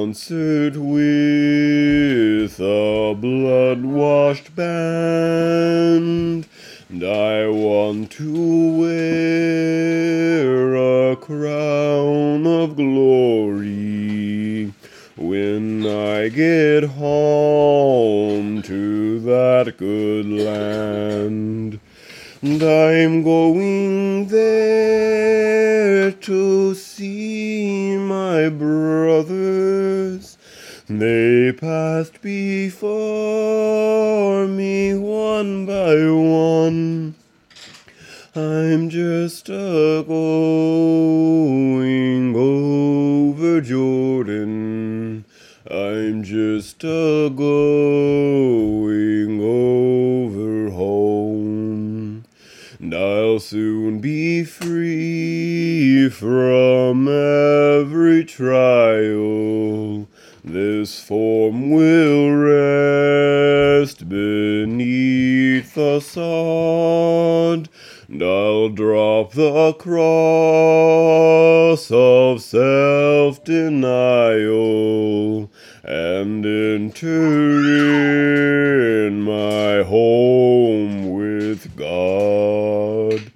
concert 0.08 0.74
with 0.74 1.37
Jordan. 43.68 45.26
I'm 45.70 46.22
just 46.22 46.82
a 46.84 47.28
going 47.28 49.40
over 49.42 50.70
home. 50.70 52.24
And 52.78 52.94
I'll 52.94 53.40
soon 53.40 54.00
be 54.00 54.44
free 54.44 56.08
from 56.08 57.08
every 57.08 58.24
trial. 58.24 60.08
This 60.42 60.98
form 60.98 61.70
will 61.70 62.30
rest 62.30 64.08
beneath 64.08 65.74
the 65.74 66.00
sod. 66.00 67.67
I'll 68.10 68.70
drop 68.70 69.32
the 69.32 69.74
cross 69.74 70.00
of 71.90 72.40
self 72.40 73.44
denial 73.44 73.90
and 75.84 76.46
enter 76.46 77.08
in 79.06 79.20
my 79.20 79.82
home 79.82 81.10
with 81.12 81.76
God. 81.76 83.30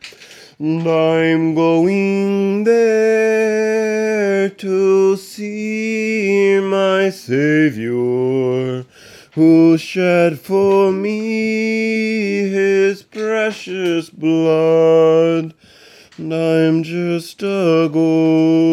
And 0.58 0.88
I'm 0.88 1.54
going 1.54 2.64
there 2.64 4.48
to 4.48 5.18
see 5.18 6.60
my 6.60 7.10
Savior 7.10 8.86
who 9.32 9.78
shed 9.78 10.38
for 10.38 10.92
me 10.92 12.48
his 12.50 13.02
precious 13.02 14.10
blood. 14.10 15.54
And 16.18 16.34
I'm 16.34 16.82
just 16.82 17.42
a 17.42 17.88
going 17.90 18.72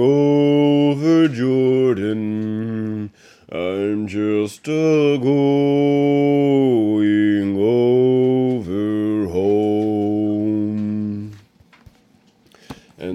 over 0.00 1.28
Jordan. 1.28 3.12
I'm 3.52 4.08
just 4.08 4.66
a 4.66 5.16
going 5.22 6.36
over 7.56 9.28
home. 9.28 9.78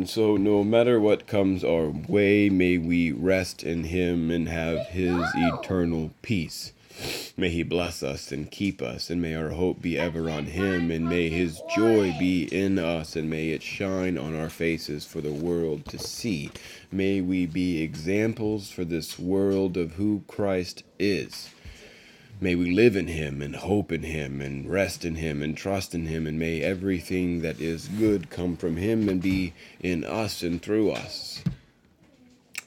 And 0.04 0.10
so, 0.10 0.36
no 0.36 0.66
matter 0.66 1.00
what 1.00 1.28
comes 1.28 1.64
our 1.64 1.88
way, 1.88 2.50
may 2.50 2.78
we 2.78 3.14
rest 3.14 3.64
in 3.64 3.86
Him 3.86 4.32
and 4.32 4.50
have 4.50 4.88
His 4.88 5.24
eternal 5.34 6.12
peace. 6.22 6.74
May 7.38 7.48
He 7.48 7.64
bless 7.64 8.04
us 8.04 8.30
and 8.30 8.52
keep 8.52 8.82
us, 8.82 9.10
and 9.10 9.22
may 9.22 9.34
our 9.34 9.52
hope 9.52 9.82
be 9.82 9.98
ever 9.98 10.30
on 10.30 10.48
Him, 10.48 10.92
and 10.92 11.08
may 11.08 11.30
His 11.30 11.62
joy 11.74 12.14
be 12.20 12.44
in 12.52 12.80
us, 12.80 13.16
and 13.16 13.30
may 13.30 13.52
it 13.52 13.64
shine 13.64 14.18
on 14.18 14.36
our 14.36 14.50
faces 14.50 15.06
for 15.06 15.22
the 15.22 15.32
world 15.32 15.86
to 15.86 15.98
see. 15.98 16.52
May 16.92 17.22
we 17.22 17.46
be 17.46 17.82
examples 17.82 18.70
for 18.70 18.84
this 18.84 19.18
world 19.18 19.78
of 19.78 19.94
who 19.94 20.26
Christ 20.28 20.84
is. 21.00 21.48
May 22.44 22.56
we 22.56 22.72
live 22.72 22.98
in 22.98 23.08
Him 23.08 23.42
and 23.42 23.56
hope 23.56 23.90
in 23.90 24.04
Him 24.04 24.42
and 24.42 24.70
rest 24.70 25.06
in 25.06 25.16
Him 25.16 25.42
and 25.42 25.56
trust 25.56 25.96
in 25.96 26.08
Him, 26.08 26.28
and 26.28 26.38
may 26.38 26.60
everything 26.60 27.42
that 27.42 27.62
is 27.62 27.88
good 27.88 28.30
come 28.30 28.58
from 28.58 28.76
Him 28.76 29.08
and 29.08 29.22
be 29.22 29.54
in 29.80 30.04
us 30.04 30.44
and 30.44 30.62
through 30.62 30.92
us. 30.92 31.42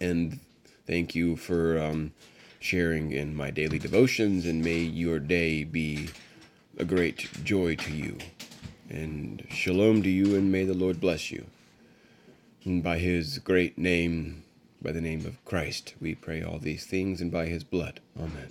And 0.01 0.41
thank 0.87 1.15
you 1.15 1.37
for 1.37 1.79
um, 1.79 2.15
sharing 2.59 3.13
in 3.13 3.37
my 3.37 3.51
daily 3.51 3.79
devotions, 3.79 4.47
and 4.47 4.65
may 4.65 4.79
your 4.79 5.19
day 5.19 5.63
be 5.63 6.09
a 6.79 6.87
great 6.87 7.29
joy 7.45 7.77
to 7.77 7.93
you. 7.93 8.17
And 8.89 9.47
shalom 9.51 10.03
to 10.05 10.09
you, 10.09 10.37
and 10.37 10.51
may 10.51 10.65
the 10.65 10.73
Lord 10.73 11.03
bless 11.03 11.31
you. 11.31 11.45
And 12.65 12.83
by 12.83 12.99
His 12.99 13.41
great 13.41 13.77
name, 13.77 14.43
by 14.81 14.93
the 14.93 15.03
name 15.03 15.27
of 15.27 15.45
Christ, 15.45 15.93
we 16.01 16.15
pray 16.15 16.43
all 16.43 16.59
these 16.59 16.87
things, 16.87 17.21
and 17.21 17.31
by 17.31 17.49
His 17.49 17.63
blood. 17.63 18.01
Amen. 18.19 18.51